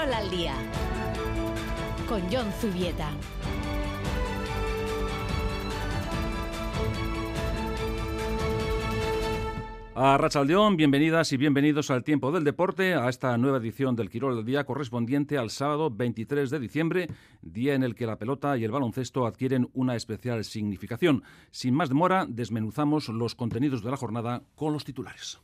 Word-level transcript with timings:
Quirol 0.00 0.14
al 0.14 0.30
día 0.30 0.54
con 2.08 2.22
John 2.32 2.50
Zubieta. 2.52 3.10
A 9.94 10.16
Rachaldeón, 10.16 10.78
bienvenidas 10.78 11.32
y 11.32 11.36
bienvenidos 11.36 11.90
al 11.90 12.02
Tiempo 12.02 12.32
del 12.32 12.44
Deporte, 12.44 12.94
a 12.94 13.10
esta 13.10 13.36
nueva 13.36 13.58
edición 13.58 13.94
del 13.94 14.08
Quirol 14.08 14.36
del 14.36 14.46
Día 14.46 14.64
correspondiente 14.64 15.36
al 15.36 15.50
sábado 15.50 15.90
23 15.90 16.48
de 16.48 16.60
diciembre, 16.60 17.08
día 17.42 17.74
en 17.74 17.82
el 17.82 17.94
que 17.94 18.06
la 18.06 18.16
pelota 18.16 18.56
y 18.56 18.64
el 18.64 18.70
baloncesto 18.70 19.26
adquieren 19.26 19.68
una 19.74 19.96
especial 19.96 20.44
significación. 20.44 21.24
Sin 21.50 21.74
más 21.74 21.90
demora, 21.90 22.24
desmenuzamos 22.26 23.10
los 23.10 23.34
contenidos 23.34 23.82
de 23.82 23.90
la 23.90 23.98
jornada 23.98 24.44
con 24.54 24.72
los 24.72 24.84
titulares. 24.84 25.40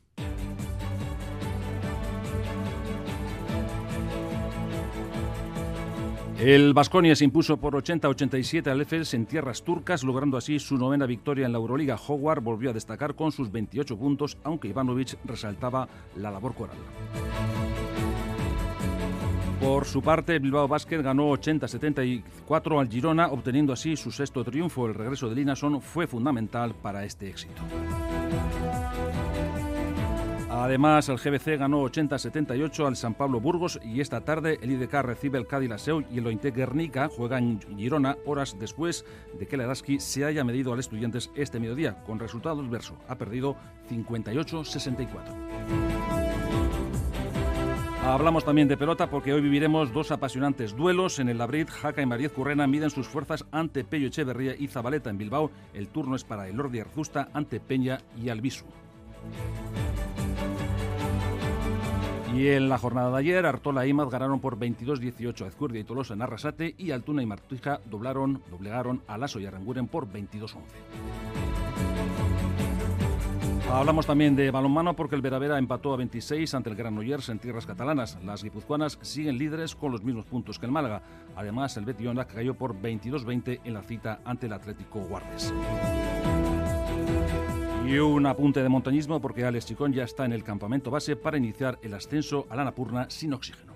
El 6.39 6.75
Vasconia 6.75 7.17
se 7.17 7.25
impuso 7.25 7.57
por 7.57 7.73
80-87 7.75 8.71
al 8.71 8.83
Efes 8.83 9.15
en 9.15 9.25
tierras 9.25 9.63
turcas, 9.63 10.05
logrando 10.05 10.37
así 10.37 10.59
su 10.59 10.77
novena 10.77 11.07
victoria 11.07 11.47
en 11.47 11.53
la 11.53 11.59
Euroliga. 11.59 11.97
Howard 11.97 12.43
volvió 12.43 12.71
a 12.71 12.73
destacar 12.75 13.15
con 13.15 13.33
sus 13.33 13.51
28 13.51 13.97
puntos, 13.97 14.37
aunque 14.45 14.69
Ivanovic 14.69 15.17
resaltaba 15.25 15.89
la 16.15 16.31
labor 16.31 16.55
coral. 16.55 16.77
Por 19.61 19.87
su 19.87 20.03
parte, 20.03 20.39
Bilbao 20.39 20.69
Basket 20.69 21.01
ganó 21.01 21.31
80-74 21.31 22.81
al 22.81 22.89
Girona, 22.89 23.29
obteniendo 23.29 23.73
así 23.73 23.97
su 23.97 24.13
sexto 24.13 24.45
triunfo. 24.45 24.87
El 24.87 24.95
regreso 24.95 25.31
de 25.31 25.37
Linason 25.37 25.81
fue 25.81 26.07
fundamental 26.07 26.75
para 26.75 27.05
este 27.05 27.31
éxito. 27.31 27.63
Además, 30.49 31.09
el 31.09 31.19
GBC 31.19 31.59
ganó 31.59 31.83
80-78 31.83 32.87
al 32.87 32.97
San 32.97 33.15
Pablo 33.15 33.41
Burgos 33.41 33.81
y 33.85 34.01
esta 34.01 34.21
tarde 34.21 34.59
el 34.63 34.71
IDK 34.71 34.95
recibe 35.03 35.39
el 35.39 35.47
Cádiz 35.47 35.71
Laseu 35.71 36.05
y 36.11 36.19
el 36.19 36.27
Ointe 36.27 36.53
Guernica 36.53 37.09
juega 37.09 37.39
en 37.39 37.61
Girona 37.77 38.17
horas 38.25 38.57
después 38.59 39.05
de 39.39 39.47
que 39.47 39.57
el 39.57 39.63
Araski 39.63 39.99
se 39.99 40.25
haya 40.25 40.45
medido 40.45 40.73
al 40.73 40.79
Estudiantes 40.79 41.31
este 41.35 41.59
mediodía, 41.59 42.03
con 42.05 42.21
resultado 42.21 42.61
adverso. 42.63 42.97
Ha 43.09 43.17
perdido 43.17 43.57
58-64. 43.91 45.07
Hablamos 48.05 48.45
también 48.45 48.69
de 48.69 48.77
pelota 48.77 49.11
porque 49.11 49.33
hoy 49.33 49.41
viviremos 49.41 49.93
dos 49.93 50.13
apasionantes 50.13 50.77
duelos. 50.77 51.19
En 51.19 51.29
el 51.29 51.39
Labrit, 51.39 51.69
Jaca 51.69 52.03
y 52.03 52.07
Mariez 52.07 52.31
Currena 52.31 52.69
miden 52.69 52.91
sus 52.91 53.09
fuerzas 53.09 53.45
ante 53.51 53.83
Pello 53.83 54.07
Echeverría 54.07 54.55
y 54.57 54.69
Zabaleta 54.69 55.11
en 55.11 55.19
Bilbao. 55.19 55.51
El 55.75 55.89
turno 55.89 56.15
es 56.15 56.23
para 56.23 56.47
el 56.47 56.61
Ordi 56.61 56.79
Arzusta 56.79 57.31
ante 57.35 57.59
Peña 57.59 57.99
y 58.17 58.29
Albisu. 58.29 58.65
Y 62.37 62.49
en 62.49 62.69
la 62.69 62.77
jornada 62.77 63.11
de 63.11 63.17
ayer, 63.17 63.47
Artola 63.47 63.87
y 63.87 63.91
Imaz 63.91 64.11
ganaron 64.11 64.41
por 64.41 64.59
22-18 64.59 65.47
a 65.47 65.49
Ezcurdia 65.49 65.81
y 65.81 65.85
Tolosa 65.85 66.13
en 66.13 66.21
Arrasate 66.21 66.75
y 66.77 66.91
Altuna 66.91 67.23
y 67.23 67.27
Martija 67.27 67.81
doblaron, 67.87 68.43
doblegaron 68.51 69.01
a 69.07 69.17
Lasso 69.17 69.41
y 69.41 69.47
Aranguren 69.47 69.89
por 69.89 70.07
22-11. 70.07 70.59
Hablamos 73.73 74.07
también 74.07 74.37
de 74.37 74.51
balonmano 74.51 74.95
porque 74.95 75.17
el 75.17 75.23
Veravera 75.23 75.59
empató 75.59 75.95
a 75.95 75.97
26 75.97 76.53
ante 76.53 76.69
el 76.69 76.77
Granollers 76.77 77.31
en 77.31 77.39
tierras 77.39 77.65
catalanas. 77.65 78.19
Las 78.23 78.45
guipuzcoanas 78.45 78.99
siguen 79.01 79.39
líderes 79.39 79.75
con 79.75 79.91
los 79.91 80.05
mismos 80.05 80.27
puntos 80.27 80.59
que 80.59 80.67
el 80.67 80.73
Málaga. 80.73 81.01
Además, 81.37 81.75
el 81.79 81.87
Betionac 81.87 82.35
cayó 82.35 82.53
por 82.53 82.79
22-20 82.79 83.61
en 83.65 83.73
la 83.73 83.83
cita 83.83 84.21
ante 84.27 84.45
el 84.45 84.53
Atlético 84.53 85.01
Guardes. 85.01 85.55
Y 87.87 87.99
un 87.99 88.27
apunte 88.27 88.65
de 88.65 88.69
montañismo 88.69 89.21
porque 89.21 89.45
Alex 89.45 89.67
Chicón 89.67 89.93
ya 89.93 90.03
está 90.03 90.25
en 90.25 90.33
el 90.33 90.43
campamento 90.43 90.91
base 90.91 91.15
para 91.15 91.39
iniciar 91.39 91.79
el 91.83 91.95
ascenso 91.95 92.45
a 92.51 92.57
la 92.57 92.65
Napurna 92.65 93.09
sin 93.09 93.33
oxígeno. 93.33 93.76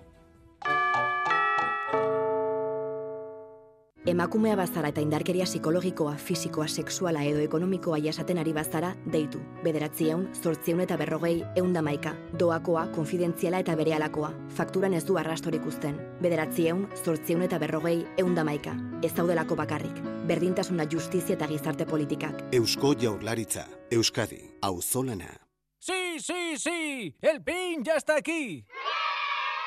Emakumea 4.08 4.54
bazara 4.56 4.88
eta 4.88 5.02
indarkeria 5.04 5.44
psikologikoa, 5.44 6.14
fisikoa, 6.16 6.64
sexuala 6.68 7.20
edo 7.28 7.42
ekonomikoa 7.44 7.98
jasaten 8.00 8.38
ari 8.40 8.54
bazara, 8.56 8.94
deitu. 9.12 9.42
Bederatzieun, 9.60 10.22
zortzieun 10.40 10.80
eta 10.80 10.96
berrogei, 10.96 11.42
eunda 11.60 11.82
maika. 11.84 12.14
Doakoa, 12.40 12.86
konfidentziala 12.94 13.60
eta 13.60 13.74
berealakoa. 13.76 14.30
Fakturan 14.56 14.96
ez 14.96 15.04
du 15.04 15.18
arrastorik 15.20 15.66
uzten. 15.68 16.00
Bederatzieun, 16.22 16.86
zortzieun 17.04 17.44
eta 17.44 17.58
berrogei, 17.60 18.06
eunda 18.16 18.44
maika. 18.44 18.72
Ez 19.04 19.12
daudelako 19.12 19.60
bakarrik. 19.60 20.00
Berdintasuna 20.30 20.88
justizia 20.88 21.36
eta 21.36 21.50
gizarte 21.52 21.84
politikak. 21.84 22.46
Eusko 22.56 22.94
Jaurlaritza. 22.96 23.66
Euskadi. 23.90 24.40
Auzolana. 24.62 25.36
¡Sí, 25.78 26.20
sí, 26.20 26.56
sí! 26.56 27.16
¡El 27.20 27.42
PIN 27.42 27.84
ya 27.84 27.96
está 27.96 28.16
aquí! 28.16 28.64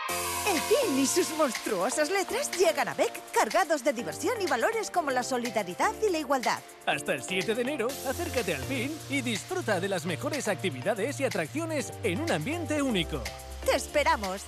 El 0.10 0.60
PIN 0.62 1.00
y 1.00 1.06
sus 1.06 1.30
monstruosas 1.38 2.10
letras 2.10 2.52
llegan 2.58 2.88
a 2.88 2.94
BEC 2.94 3.12
cargados 3.32 3.84
de 3.84 3.94
diversión 3.94 4.36
y 4.42 4.46
valores 4.46 4.92
como 4.92 5.10
la 5.10 5.24
solidaridad 5.24 5.94
y 6.06 6.12
la 6.12 6.20
igualdad. 6.20 6.60
Hasta 6.86 7.14
el 7.14 7.24
7 7.24 7.56
de 7.56 7.62
enero, 7.62 7.88
acércate 8.08 8.56
al 8.56 8.62
PIN 8.64 8.96
y 9.10 9.22
disfruta 9.22 9.80
de 9.80 9.88
las 9.90 10.06
mejores 10.06 10.48
actividades 10.48 11.20
y 11.20 11.26
atracciones 11.26 11.94
en 12.04 12.22
un 12.22 12.32
ambiente 12.32 12.82
único. 12.82 13.24
¡Te 13.66 13.76
esperamos! 13.76 14.42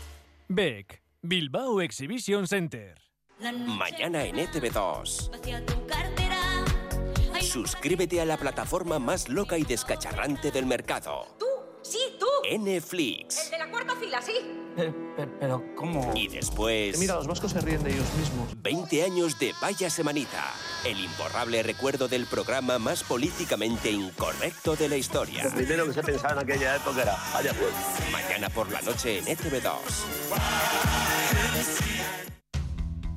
BEC, 0.48 1.02
Bilbao 1.22 1.82
Exhibition 1.82 2.48
Center. 2.48 3.02
Mañana 3.40 4.26
en 4.26 4.40
E 4.40 4.48
ETV2. 4.48 5.32
Suscríbete 7.42 8.22
a 8.22 8.26
la 8.26 8.38
plataforma 8.38 9.00
más 9.00 9.30
loca 9.30 9.58
y 9.58 9.64
descacharrante 9.64 10.52
del 10.52 10.66
mercado. 10.66 11.26
Netflix. 12.60 13.46
El 13.46 13.52
de 13.52 13.58
la 13.58 13.70
cuarta 13.70 13.96
fila, 13.96 14.22
sí. 14.22 14.34
Pero, 15.40 15.64
¿cómo? 15.76 16.12
Y 16.16 16.28
después... 16.28 16.98
Mira, 17.00 17.16
los 17.16 17.28
vascos 17.28 17.52
se 17.52 17.62
ríen 17.62 17.84
de 17.84 17.92
ellos 17.94 18.14
mismos. 18.18 18.50
20 18.62 19.04
años 19.04 19.40
de 19.40 19.54
Vaya 19.62 19.90
Semanita. 19.90 20.54
El 20.84 21.00
imborrable 21.00 21.64
recuerdo 21.64 22.08
del 22.08 22.26
programa 22.26 22.78
más 22.78 23.04
políticamente 23.04 23.90
incorrecto 23.90 24.76
de 24.76 24.90
la 24.90 24.98
historia. 24.98 25.46
Lo 25.46 25.52
primero 25.52 25.86
que 25.86 25.94
se 25.94 26.04
pensaba 26.04 26.34
en 26.34 26.40
aquella 26.40 26.76
época 26.76 27.02
era, 27.02 27.18
vaya 27.34 27.54
pues. 27.54 27.72
Mañana 28.12 28.50
por 28.50 28.70
la 28.72 28.82
noche 28.82 29.20
en 29.20 29.28
E 29.28 29.38
ETV2. 29.38 31.05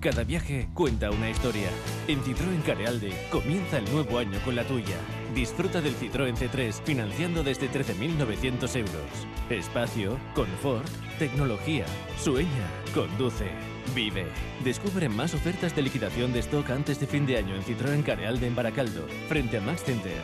Cada 0.01 0.23
viaje 0.23 0.69
cuenta 0.75 1.11
una 1.11 1.29
historia. 1.29 1.69
En 2.07 2.23
Citroën 2.23 2.63
Carealde 2.63 3.13
comienza 3.33 3.79
el 3.79 3.93
nuevo 3.93 4.19
año 4.19 4.39
con 4.45 4.55
la 4.55 4.63
tuya. 4.65 4.97
Disfruta 5.35 5.81
del 5.81 5.97
Citroën 5.97 6.37
C3 6.37 6.73
financiando 6.85 7.43
desde 7.43 7.69
13.900 7.69 8.77
euros. 8.77 9.27
Espacio, 9.51 10.17
confort, 10.37 10.87
tecnología. 11.19 11.85
Sueña, 12.17 12.69
conduce, 12.95 13.51
vive. 13.93 14.29
Descubre 14.63 15.09
más 15.09 15.35
ofertas 15.35 15.75
de 15.75 15.83
liquidación 15.83 16.33
de 16.33 16.41
stock 16.41 16.71
antes 16.71 17.01
de 17.01 17.09
fin 17.09 17.27
de 17.27 17.39
año 17.39 17.57
en 17.57 17.65
Citroën 17.65 18.05
Carealde 18.05 18.47
en 18.47 18.55
Baracaldo, 18.55 19.05
frente 19.29 19.59
a 19.59 19.61
Max 19.61 19.83
Center. 19.83 20.21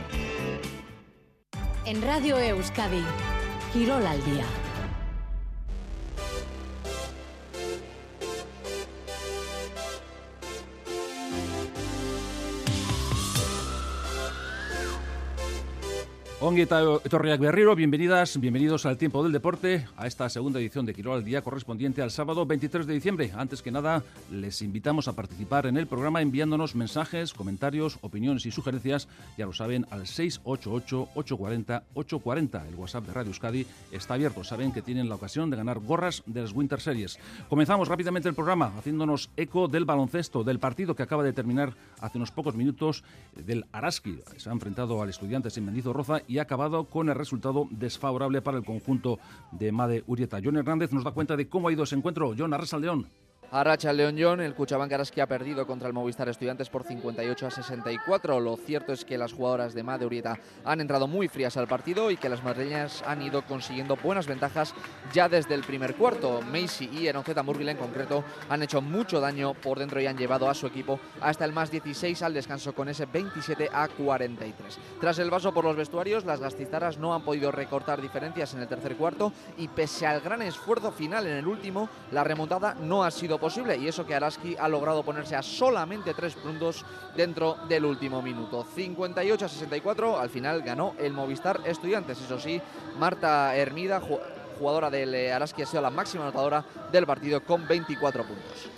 En 1.83 2.01
Radio 2.01 2.39
Euskadi, 2.39 3.03
Quirol 3.73 4.07
al 4.07 4.23
día. 4.23 4.45
Ongi 16.45 16.61
etorriak 16.61 17.41
berriro, 17.41 17.73
bienvenidas, 17.75 18.39
bienvenidos 18.39 18.85
al 18.85 18.99
Tiempo 18.99 19.23
del 19.23 19.31
Deporte, 19.31 19.87
a 19.97 20.05
esta 20.05 20.29
segunda 20.29 20.59
edición 20.59 20.85
de 20.85 20.93
Quirol 20.93 21.17
al 21.17 21.25
Día 21.25 21.41
correspondiente 21.41 22.03
al 22.03 22.11
sábado 22.11 22.45
23 22.45 22.85
de 22.85 22.93
diciembre. 22.93 23.31
Antes 23.35 23.63
que 23.63 23.71
nada, 23.71 24.03
les 24.31 24.61
invitamos 24.61 25.07
a 25.07 25.13
participar 25.13 25.65
en 25.65 25.75
el 25.75 25.87
programa 25.87 26.21
enviándonos 26.21 26.75
mensajes, 26.75 27.33
comentarios, 27.33 27.97
opiniones 28.01 28.45
y 28.45 28.51
sugerencias, 28.51 29.07
ya 29.39 29.47
lo 29.47 29.53
saben, 29.53 29.87
al 29.89 30.03
688-840-840. 30.03 32.67
El 32.67 32.75
WhatsApp 32.75 33.07
de 33.07 33.13
Radio 33.13 33.29
Euskadi 33.29 33.65
está 33.91 34.13
abierto, 34.13 34.43
saben 34.43 34.71
que 34.71 34.83
tienen 34.83 35.09
la 35.09 35.15
ocasión 35.15 35.49
de 35.49 35.57
ganar 35.57 35.79
gorras 35.79 36.21
de 36.27 36.43
las 36.43 36.53
Winter 36.53 36.79
Series. 36.79 37.17
Comenzamos 37.49 37.87
rápidamente 37.87 38.29
el 38.29 38.35
programa 38.35 38.71
haciéndonos 38.77 39.31
eco 39.35 39.67
del 39.67 39.85
baloncesto, 39.85 40.43
del 40.43 40.59
partido 40.59 40.95
que 40.95 41.01
acaba 41.01 41.23
de 41.23 41.33
terminar 41.33 41.73
hace 42.01 42.19
unos 42.19 42.29
pocos 42.29 42.53
minutos 42.53 43.03
del 43.35 43.65
Araski. 43.71 44.19
Se 44.37 44.47
ha 44.47 44.53
enfrentado 44.53 45.01
al 45.01 45.09
Estudiantes 45.09 45.57
en 45.57 45.65
Mendizorroza 45.65 46.21
y 46.27 46.34
ha 46.39 46.43
acabado 46.43 46.85
con 46.85 47.09
el 47.09 47.15
resultado 47.15 47.67
desfavorable 47.71 48.41
para 48.41 48.57
el 48.57 48.65
conjunto 48.65 49.19
de 49.51 49.71
Made 49.71 50.03
Urieta. 50.07 50.39
John 50.43 50.57
Hernández 50.57 50.91
nos 50.91 51.03
da 51.03 51.11
cuenta 51.11 51.35
de 51.35 51.47
cómo 51.47 51.67
ha 51.67 51.73
ido 51.73 51.83
ese 51.83 51.95
encuentro. 51.95 52.33
John 52.37 52.53
Arrasa 52.53 52.77
León. 52.77 53.07
Arracha 53.51 53.93
León 53.93 54.15
John, 54.19 54.41
el 54.41 54.55
Cuchabank 54.55 54.95
que 55.11 55.21
ha 55.21 55.27
perdido 55.27 55.67
contra 55.67 55.87
el 55.87 55.93
Movistar 55.93 56.29
Estudiantes 56.29 56.69
por 56.69 56.83
58 56.83 57.47
a 57.47 57.51
64. 57.51 58.39
Lo 58.39 58.57
cierto 58.57 58.93
es 58.93 59.05
que 59.05 59.17
las 59.17 59.33
jugadoras 59.33 59.73
de 59.73 59.83
Made 59.83 60.05
Urieta 60.05 60.39
han 60.63 60.81
entrado 60.81 61.07
muy 61.07 61.27
frías 61.27 61.57
al 61.57 61.67
partido 61.67 62.11
y 62.11 62.17
que 62.17 62.29
las 62.29 62.43
madrileñas 62.43 63.03
han 63.05 63.21
ido 63.21 63.43
consiguiendo 63.43 63.95
buenas 63.95 64.27
ventajas 64.27 64.73
ya 65.13 65.29
desde 65.29 65.53
el 65.53 65.63
primer 65.63 65.95
cuarto. 65.95 66.41
Macy 66.41 66.89
y 66.91 67.07
Enoceta 67.07 67.43
Murgil 67.43 67.69
en 67.69 67.77
concreto 67.77 68.23
han 68.49 68.63
hecho 68.63 68.81
mucho 68.81 69.19
daño 69.19 69.53
por 69.53 69.79
dentro 69.79 70.01
y 70.01 70.07
han 70.07 70.17
llevado 70.17 70.49
a 70.49 70.53
su 70.53 70.67
equipo 70.67 70.99
hasta 71.21 71.45
el 71.45 71.53
más 71.53 71.71
16 71.71 72.21
al 72.23 72.33
descanso 72.33 72.73
con 72.73 72.89
ese 72.89 73.05
27 73.05 73.69
a 73.71 73.87
43. 73.87 74.79
Tras 74.99 75.19
el 75.19 75.29
vaso 75.29 75.53
por 75.53 75.65
los 75.65 75.75
vestuarios, 75.75 76.25
las 76.25 76.39
gastizaras 76.39 76.97
no 76.97 77.13
han 77.13 77.23
podido 77.23 77.51
recortar 77.51 78.01
diferencias 78.01 78.53
en 78.53 78.61
el 78.61 78.67
tercer 78.67 78.95
cuarto 78.95 79.31
y 79.57 79.67
pese 79.67 80.07
al 80.07 80.21
gran 80.21 80.41
esfuerzo 80.41 80.91
final 80.91 81.27
en 81.27 81.37
el 81.37 81.47
último, 81.47 81.89
la 82.11 82.23
remontada 82.23 82.75
no 82.75 83.03
ha 83.03 83.11
sido 83.11 83.34
posible 83.37 83.77
y 83.77 83.87
eso 83.87 84.05
que 84.05 84.15
Araski 84.15 84.55
ha 84.57 84.67
logrado 84.67 85.03
ponerse 85.03 85.35
a 85.35 85.41
solamente 85.41 86.13
tres 86.13 86.35
puntos 86.35 86.85
dentro 87.15 87.57
del 87.67 87.85
último 87.85 88.21
minuto. 88.21 88.63
58 88.63 89.45
a 89.45 89.49
64, 89.49 90.19
al 90.19 90.29
final 90.29 90.61
ganó 90.61 90.95
el 90.99 91.13
Movistar 91.13 91.61
Estudiantes. 91.65 92.21
Eso 92.21 92.39
sí, 92.39 92.61
Marta 92.99 93.55
Hermida, 93.55 94.01
jugadora 94.57 94.89
del 94.89 95.13
eh, 95.13 95.31
Araski, 95.31 95.61
ha 95.61 95.65
sido 95.65 95.81
la 95.81 95.89
máxima 95.89 96.23
anotadora 96.23 96.65
del 96.91 97.05
partido 97.05 97.43
con 97.43 97.67
24 97.67 98.23
puntos. 98.23 98.69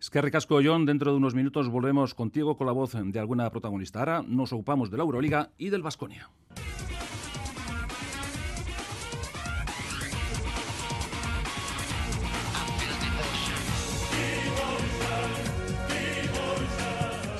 Es 0.00 0.10
que 0.10 0.20
ricasco, 0.20 0.60
John. 0.62 0.86
Dentro 0.86 1.10
de 1.10 1.16
unos 1.16 1.34
minutos 1.34 1.68
volvemos 1.68 2.14
contigo 2.14 2.56
con 2.56 2.66
la 2.66 2.72
voz 2.72 2.92
de 2.94 3.18
alguna 3.18 3.50
protagonista. 3.50 4.00
Ahora 4.00 4.22
nos 4.26 4.52
ocupamos 4.52 4.90
de 4.90 4.98
la 4.98 5.04
Euroliga 5.04 5.50
y 5.58 5.70
del 5.70 5.82
Vasconia. 5.82 6.30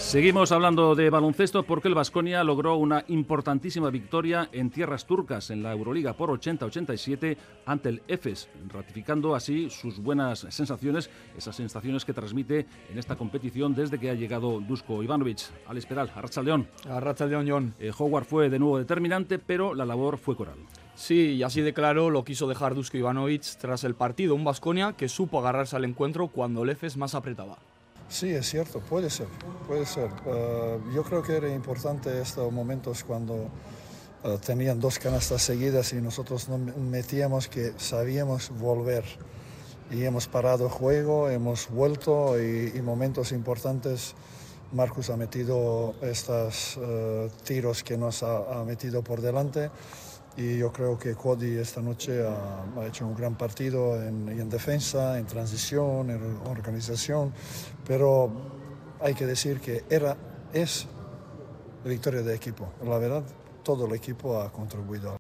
Seguimos 0.07 0.53
hablando 0.53 0.95
de 0.95 1.11
baloncesto 1.11 1.65
porque 1.65 1.89
el 1.89 1.97
Vasconia 1.97 2.45
logró 2.45 2.77
una 2.77 3.05
importantísima 3.09 3.91
victoria 3.91 4.49
en 4.53 4.71
tierras 4.71 5.05
turcas 5.05 5.51
en 5.51 5.65
la 5.65 5.73
Euroliga 5.73 6.13
por 6.13 6.31
80-87 6.31 7.37
ante 7.67 7.89
el 7.89 8.03
EFES, 8.07 8.49
ratificando 8.69 9.35
así 9.35 9.69
sus 9.69 9.99
buenas 9.99 10.47
sensaciones, 10.51 11.11
esas 11.37 11.57
sensaciones 11.57 12.05
que 12.05 12.13
transmite 12.13 12.67
en 12.89 12.99
esta 13.01 13.17
competición 13.17 13.75
desde 13.75 13.99
que 13.99 14.09
ha 14.09 14.15
llegado 14.15 14.61
Dusko 14.61 15.03
Ivanovic 15.03 15.41
al 15.67 15.77
Esperal, 15.77 16.13
a 16.15 16.23
Racha 16.23 16.41
León. 16.41 16.69
A 16.89 17.01
Racha 17.01 17.27
León, 17.27 17.47
John. 17.49 17.75
Eh, 17.81 17.91
Howard 17.99 18.27
fue 18.27 18.49
de 18.49 18.61
nuevo 18.61 18.79
determinante, 18.79 19.41
pero 19.41 19.75
la 19.75 19.85
labor 19.85 20.19
fue 20.19 20.37
coral. 20.37 20.59
Sí, 20.95 21.33
y 21.33 21.43
así 21.43 21.63
de 21.63 21.75
claro 21.75 22.11
lo 22.11 22.23
quiso 22.23 22.47
dejar 22.47 22.77
Dusko 22.77 22.97
Ivanovic 22.97 23.57
tras 23.59 23.83
el 23.83 23.97
partido, 23.97 24.37
un 24.37 24.45
Vasconia 24.45 24.93
que 24.93 25.09
supo 25.09 25.41
agarrarse 25.41 25.75
al 25.75 25.85
encuentro 25.85 26.29
cuando 26.29 26.63
el 26.63 26.71
EFES 26.71 26.97
más 26.97 27.17
apretaba. 27.17 27.59
Sí, 28.09 28.31
es 28.31 28.49
cierto, 28.49 28.81
puede 28.81 29.11
ser, 29.11 29.27
puede 29.67 29.85
ser. 29.85 30.11
Eh, 30.27 30.79
yo 30.95 31.03
creo 31.03 31.23
que 31.23 31.37
era 31.37 31.53
importante 31.53 32.21
estos 32.21 32.53
momentos 32.53 33.03
cuando 33.03 33.49
eh, 34.25 34.39
tenían 34.45 34.79
dos 34.79 34.99
canastas 34.99 35.43
seguidas 35.43 35.93
y 35.93 35.97
nosotros 35.97 36.49
no 36.49 36.57
metíamos 36.59 37.49
que 37.49 37.73
sabíamos 37.77 38.51
volver. 38.51 39.05
Y 39.91 40.05
hemos 40.05 40.29
parado 40.29 40.69
juego, 40.69 41.31
hemos 41.31 41.69
vuelto 41.69 42.41
y, 42.41 42.81
momentos 42.83 43.33
importantes. 43.33 44.15
Marcus 44.73 45.11
ha 45.11 45.17
metido 45.17 45.95
estos 46.03 46.79
eh, 46.81 47.31
tiros 47.45 47.83
que 47.83 47.97
nos 47.97 48.23
ha 48.23 48.65
metido 48.67 49.03
por 49.03 49.21
delante 49.21 49.71
y 50.37 50.59
yo 50.59 50.73
creo 50.73 50.99
que 50.99 51.15
Cody 51.15 51.57
esta 51.57 51.81
noche 51.81 52.23
ha, 52.27 52.87
hecho 52.87 53.07
un 53.07 53.15
gran 53.15 53.37
partido 53.37 54.03
en, 54.03 54.29
en, 54.29 54.51
defensa, 54.51 55.19
en 55.19 55.27
transición, 55.27 56.11
en 56.11 56.21
organización, 56.47 57.33
pero 57.87 58.31
hay 59.01 59.15
que 59.15 59.27
decir 59.27 59.61
que 59.61 59.85
era, 59.89 60.17
es 60.53 60.87
victoria 61.85 62.23
de 62.23 62.35
equipo. 62.35 62.73
La 62.85 62.99
verdad, 62.99 63.25
todo 63.63 63.87
el 63.87 63.95
equipo 63.95 64.41
ha 64.41 64.53
contribuido. 64.53 65.17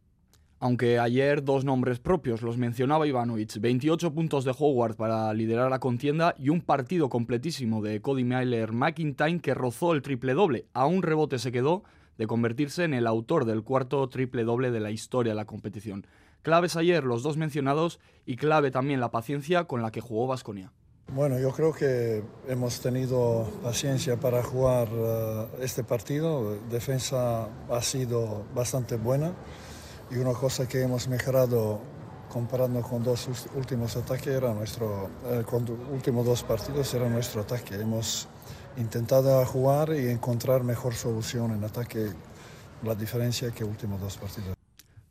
Aunque 0.58 0.98
ayer 0.98 1.44
dos 1.44 1.64
nombres 1.64 1.98
propios 1.98 2.40
los 2.40 2.56
mencionaba 2.56 3.06
Ivanovic, 3.06 3.60
28 3.60 4.12
puntos 4.14 4.44
de 4.44 4.54
Howard 4.58 4.96
para 4.96 5.32
liderar 5.34 5.70
la 5.70 5.78
contienda 5.80 6.34
y 6.38 6.48
un 6.48 6.62
partido 6.62 7.10
completísimo 7.10 7.82
de 7.82 8.00
Cody 8.00 8.24
Myler 8.24 8.72
McIntyre 8.72 9.40
que 9.40 9.52
rozó 9.52 9.92
el 9.92 10.00
triple 10.00 10.32
doble. 10.32 10.64
A 10.72 10.86
un 10.86 11.02
rebote 11.02 11.38
se 11.38 11.52
quedó 11.52 11.84
de 12.18 12.26
convertirse 12.26 12.84
en 12.84 12.94
el 12.94 13.06
autor 13.06 13.44
del 13.44 13.62
cuarto 13.62 14.08
triple 14.08 14.44
doble 14.44 14.70
de 14.70 14.80
la 14.80 14.90
historia 14.90 15.32
de 15.32 15.36
la 15.36 15.44
competición. 15.44 16.06
Claves 16.42 16.76
ayer 16.76 17.04
los 17.04 17.22
dos 17.22 17.36
mencionados 17.36 17.98
y 18.24 18.36
clave 18.36 18.70
también 18.70 19.00
la 19.00 19.10
paciencia 19.10 19.64
con 19.64 19.82
la 19.82 19.90
que 19.90 20.00
jugó 20.00 20.26
Vasconia. 20.26 20.72
Bueno, 21.12 21.38
yo 21.38 21.52
creo 21.52 21.72
que 21.72 22.22
hemos 22.48 22.80
tenido 22.80 23.48
paciencia 23.62 24.16
para 24.16 24.42
jugar 24.42 24.88
eh, 24.92 25.46
este 25.60 25.84
partido. 25.84 26.58
Defensa 26.68 27.48
ha 27.70 27.80
sido 27.80 28.44
bastante 28.54 28.96
buena 28.96 29.32
y 30.10 30.16
una 30.16 30.32
cosa 30.32 30.68
que 30.68 30.82
hemos 30.82 31.06
mejorado 31.08 31.80
comparando 32.28 32.82
con 32.82 33.04
dos 33.04 33.28
últimos 33.54 33.96
ataques 33.96 34.26
era 34.26 34.52
nuestro, 34.52 35.08
eh, 35.26 35.44
últimos 35.92 36.26
dos 36.26 36.42
partidos 36.42 36.92
era 36.92 37.08
nuestro 37.08 37.42
ataque. 37.42 37.76
Hemos 37.76 38.28
intentado 38.76 39.44
jugar 39.46 39.90
y 39.90 40.08
encontrar 40.08 40.62
mejor 40.62 40.94
solución 40.94 41.52
en 41.52 41.64
ataque, 41.64 42.10
la 42.82 42.94
diferencia 42.94 43.50
que 43.50 43.64
últimos 43.64 44.00
dos 44.00 44.16
partidos. 44.16 44.55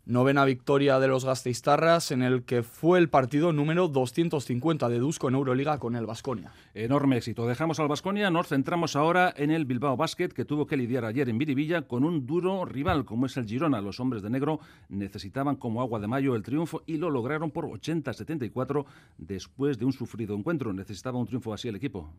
Novena 0.07 0.45
victoria 0.45 0.99
de 0.99 1.07
los 1.07 1.25
Gasteiztarras 1.25 2.11
en 2.11 2.21
el 2.21 2.43
que 2.43 2.61
fue 2.61 2.99
el 2.99 3.09
partido 3.09 3.51
número 3.53 3.87
250 3.87 4.87
de 4.87 4.99
Dusko 4.99 5.29
en 5.29 5.33
Euroliga 5.33 5.79
con 5.79 5.95
el 5.95 6.05
Basconia. 6.05 6.51
Enorme 6.75 7.17
éxito. 7.17 7.47
Dejamos 7.47 7.79
al 7.79 7.87
Basconia, 7.87 8.29
nos 8.29 8.49
centramos 8.49 8.95
ahora 8.95 9.33
en 9.35 9.49
el 9.49 9.65
Bilbao 9.65 9.97
Basket 9.97 10.29
que 10.29 10.45
tuvo 10.45 10.67
que 10.67 10.77
lidiar 10.77 11.05
ayer 11.05 11.27
en 11.27 11.39
Viribilla 11.39 11.87
con 11.87 12.03
un 12.03 12.27
duro 12.27 12.65
rival 12.65 13.03
como 13.03 13.25
es 13.25 13.35
el 13.37 13.47
Girona. 13.47 13.81
Los 13.81 13.99
hombres 13.99 14.21
de 14.21 14.29
negro 14.29 14.59
necesitaban 14.89 15.55
como 15.55 15.81
agua 15.81 15.99
de 15.99 16.05
mayo 16.05 16.35
el 16.35 16.43
triunfo 16.43 16.83
y 16.85 16.97
lo 16.97 17.09
lograron 17.09 17.49
por 17.49 17.65
80-74 17.65 18.85
después 19.17 19.79
de 19.79 19.85
un 19.85 19.93
sufrido 19.93 20.35
encuentro. 20.35 20.71
Necesitaba 20.71 21.17
un 21.17 21.25
triunfo 21.25 21.51
así 21.51 21.67
el 21.67 21.77
equipo. 21.77 22.13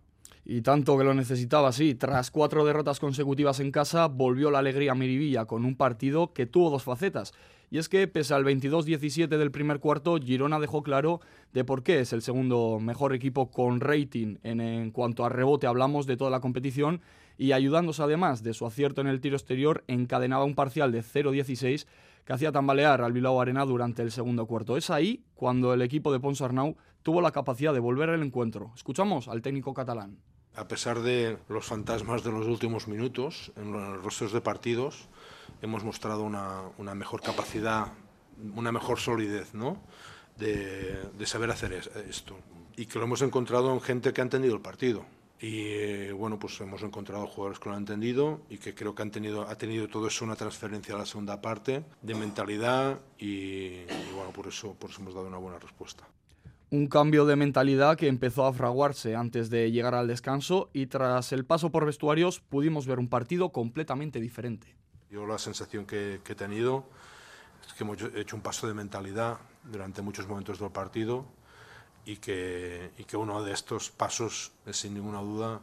Y 0.45 0.63
tanto 0.63 0.99
que 0.99 1.05
lo 1.05 1.15
necesitaba, 1.15 1.71
sí. 1.71 1.95
Tras 1.95 2.33
cuatro 2.33 2.65
derrotas 2.65 2.99
consecutivas 2.99 3.61
en 3.61 3.71
casa, 3.71 4.07
volvió 4.09 4.51
la 4.51 4.59
alegría 4.59 4.91
a 4.91 4.95
Miribilla 4.97 5.45
con 5.45 5.65
un 5.65 5.77
partido 5.77 6.33
que 6.33 6.47
tuvo 6.47 6.71
dos 6.71 6.83
facetas. 6.83 7.33
Y 7.71 7.79
es 7.79 7.89
que, 7.89 8.07
pese 8.07 8.35
al 8.35 8.45
22-17 8.45 9.29
del 9.29 9.51
primer 9.51 9.81
cuarto, 9.81 10.17
Girona 10.19 10.61
dejó 10.61 10.83
claro 10.83 11.21
de 11.53 11.65
por 11.65 11.83
qué 11.83 12.01
es 12.01 12.13
el 12.13 12.23
segundo 12.23 12.79
mejor 12.81 13.15
equipo 13.15 13.51
con 13.51 13.81
rating 13.81 14.37
en, 14.45 14.91
cuanto 14.93 15.25
a 15.25 15.29
rebote 15.29 15.67
hablamos 15.67 16.07
de 16.07 16.17
toda 16.17 16.31
la 16.31 16.41
competición 16.41 17.01
y 17.39 17.53
ayudándose 17.53 18.03
además 18.03 18.43
de 18.43 18.55
su 18.55 18.67
acierto 18.67 19.01
en 19.01 19.09
el 19.09 19.21
tiro 19.21 19.37
exterior, 19.37 19.85
encadenaba 19.89 20.45
un 20.45 20.55
parcial 20.55 20.93
de 20.93 21.03
0-16 21.03 21.87
que 22.25 22.33
hacía 22.33 22.53
tambalear 22.53 23.03
al 23.03 23.13
Bilbao 23.13 23.41
Arena 23.41 23.65
durante 23.65 24.03
el 24.03 24.11
segundo 24.11 24.47
cuarto. 24.47 24.77
Es 24.77 24.91
ahí 24.91 25.25
cuando 25.35 25.75
el 25.75 25.83
equipo 25.83 26.13
de 26.13 26.21
Ponsarnau 26.21 26.77
tuvo 27.03 27.21
la 27.21 27.31
capacidad 27.31 27.73
de 27.73 27.81
volver 27.81 28.11
al 28.11 28.23
encuentro. 28.23 28.73
Escuchamos 28.75 29.29
al 29.29 29.43
técnico 29.43 29.75
catalán. 29.75 30.19
A 30.57 30.67
pesar 30.67 31.01
de 31.01 31.39
los 31.49 31.67
fantasmas 31.67 32.25
de 32.25 32.33
los 32.33 32.47
últimos 32.47 32.89
minutos 32.89 33.53
en 33.57 33.73
los 33.73 34.03
rostros 34.03 34.33
de 34.33 34.41
partidos, 34.41 35.09
hemos 35.63 35.85
mostrado 35.85 36.23
una, 36.23 36.63
una 36.79 36.95
mejor 36.95 37.23
capacidad, 37.23 37.93
una 38.55 38.73
mejor 38.73 38.99
solidez 38.99 39.55
¿no? 39.55 39.83
de, 40.37 41.11
de 41.19 41.27
saber 41.27 41.51
hacer 41.51 41.73
esto. 42.09 42.37
Y 42.77 42.87
que 42.87 42.99
lo 42.99 43.05
hemos 43.05 43.23
encontrado 43.23 43.73
en 43.73 43.81
gente 43.81 44.13
que 44.13 44.21
ha 44.21 44.25
entendido 44.25 44.55
el 44.55 44.61
partido. 44.61 45.05
Y 45.39 45.65
eh, 45.67 46.13
bueno, 46.13 46.39
pues 46.39 46.59
hemos 46.61 46.83
encontrado 46.83 47.27
jugadores 47.27 47.59
que 47.59 47.69
lo 47.69 47.75
han 47.75 47.83
entendido 47.83 48.41
y 48.49 48.57
que 48.57 48.75
creo 48.75 48.95
que 48.95 49.03
han 49.03 49.11
tenido, 49.11 49.43
ha 49.49 49.57
tenido 49.57 49.87
todo 49.89 50.07
eso 50.09 50.25
una 50.25 50.37
transferencia 50.37 50.95
a 50.95 50.99
la 50.99 51.07
segunda 51.07 51.43
parte 51.43 51.85
de 52.01 52.15
mentalidad 52.15 53.01
y, 53.19 53.27
y 53.27 54.13
bueno, 54.15 54.31
por 54.33 54.47
eso, 54.47 54.75
por 54.75 54.91
eso 54.91 55.03
hemos 55.03 55.15
dado 55.15 55.27
una 55.27 55.39
buena 55.39 55.59
respuesta 55.59 56.07
un 56.71 56.89
cambio 56.89 57.27
de 57.27 57.37
mentalidad 57.37 57.97
que 57.97 58.09
empezó 58.09 58.45
a 58.45 58.53
fraguarse 58.53 59.15
antes 59.15 59.51
de 59.51 59.71
llegar 59.71 59.95
al 59.95 60.09
descanso 60.09 60.69
y 60.73 60.87
tras 60.87 61.33
el 61.33 61.45
paso 61.45 61.71
por 61.71 61.87
vestuarios 61.87 62.41
pudimos 62.41 62.87
ver 62.87 62.99
un 62.99 63.09
partido 63.09 63.51
completamente 63.51 64.21
diferente. 64.21 64.75
Yo 65.17 65.27
la 65.27 65.39
sensación 65.39 65.87
que, 65.87 66.21
he 66.29 66.35
tenido 66.35 66.85
es 67.67 67.73
que 67.73 67.85
hemos 67.85 67.97
hecho 68.17 68.37
un 68.37 68.43
paso 68.43 68.69
de 68.69 68.75
mentalidad 68.75 69.39
durante 69.65 70.03
muchos 70.03 70.29
momentos 70.29 70.59
del 70.59 70.71
partido 70.71 71.25
y 72.05 72.17
que, 72.17 72.91
y 72.99 73.05
que 73.05 73.17
uno 73.17 73.43
de 73.43 73.55
estos 73.55 73.91
pasos 73.91 74.53
es 74.67 74.77
sin 74.77 74.93
ninguna 74.93 75.23
duda 75.23 75.63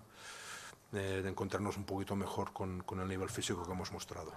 de, 0.91 1.22
de 1.22 1.29
encontrarnos 1.29 1.77
un 1.77 1.83
poquito 1.83 2.15
mejor 2.15 2.51
con, 2.51 2.81
con 2.81 3.00
el 3.00 3.07
nivel 3.07 3.29
físico 3.29 3.63
que 3.63 3.72
hemos 3.74 3.91
mostrado. 3.91 4.33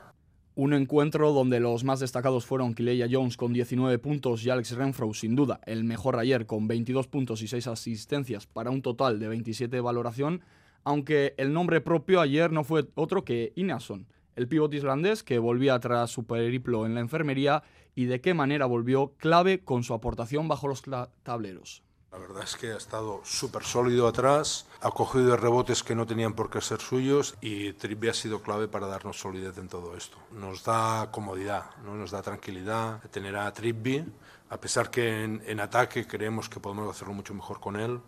Un 0.54 0.75
encuentro 0.75 1.32
donde 1.32 1.61
los 1.61 1.82
más 1.82 2.00
destacados 2.00 2.44
fueron 2.44 2.75
Kileya 2.75 3.08
Jones 3.11 3.38
con 3.38 3.54
19 3.54 3.99
puntos 3.99 4.44
y 4.44 4.50
Alex 4.50 4.73
Renfro, 4.73 5.14
sin 5.14 5.35
duda, 5.35 5.61
el 5.64 5.85
mejor 5.85 6.18
ayer 6.18 6.44
con 6.44 6.68
22 6.68 7.06
puntos 7.06 7.40
y 7.40 7.49
6 7.49 7.68
asistencias 7.68 8.46
para 8.46 8.68
un 8.70 8.82
total 8.82 9.18
de 9.18 9.28
27 9.28 9.76
de 9.76 9.80
valoración, 9.80 10.42
aunque 10.85 11.32
el 11.38 11.54
nombre 11.54 11.80
propio 11.80 12.20
ayer 12.20 12.52
no 12.52 12.64
fue 12.64 12.87
otro 12.96 13.25
que 13.25 13.54
Inason, 13.56 14.06
el 14.37 14.49
pívot 14.49 14.73
islandés 14.73 15.23
que 15.23 15.38
volvía 15.38 15.81
tras 15.81 16.11
su 16.11 16.25
periplo 16.25 16.87
en 16.87 16.95
la 16.95 17.00
enfermería 17.00 17.62
y 17.95 18.05
de 18.05 18.21
qué 18.21 18.35
manera 18.35 18.66
volvió 18.66 19.14
clave 19.16 19.64
con 19.64 19.83
su 19.83 19.95
aportación 19.95 20.47
bajo 20.47 20.69
los 20.69 20.83
tableros. 21.23 21.83
La 22.12 22.19
verdad 22.19 22.45
es 22.45 22.57
que 22.57 22.73
ha 22.73 22.76
estado 22.76 23.21
súper 23.25 23.64
sólido 23.64 24.07
atrás, 24.07 24.66
ha 24.81 24.90
cogido 24.90 25.37
rebotes 25.37 25.83
que 25.83 25.95
no 25.95 26.07
tenían 26.07 26.35
por 26.35 26.49
qué 26.49 26.61
ser 26.61 26.81
suyos 26.81 27.37
y 27.40 27.73
Trippi 27.73 28.09
ha 28.09 28.14
sido 28.14 28.43
clave 28.43 28.69
para 28.69 28.87
darnos 28.87 29.19
solidez 29.19 29.59
en 29.59 29.69
todo 29.69 29.97
esto. 29.97 30.16
Nos 30.33 30.64
da 30.64 31.11
comodidad, 31.11 31.64
¿no? 31.85 31.95
nos 31.95 32.11
da 32.12 32.23
tranquilidad 32.23 33.02
tener 33.11 33.37
a 33.37 33.52
Trippi, 33.52 34.05
a 34.49 34.61
pesar 34.61 34.90
que 34.90 35.25
en, 35.25 35.43
en 35.47 35.61
ataque 35.61 36.07
creemos 36.07 36.49
que 36.49 36.61
podemos 36.61 36.88
hacerlo 36.88 37.12
mucho 37.12 37.35
mejor 37.35 37.61
con 37.61 37.76
él, 37.76 38.00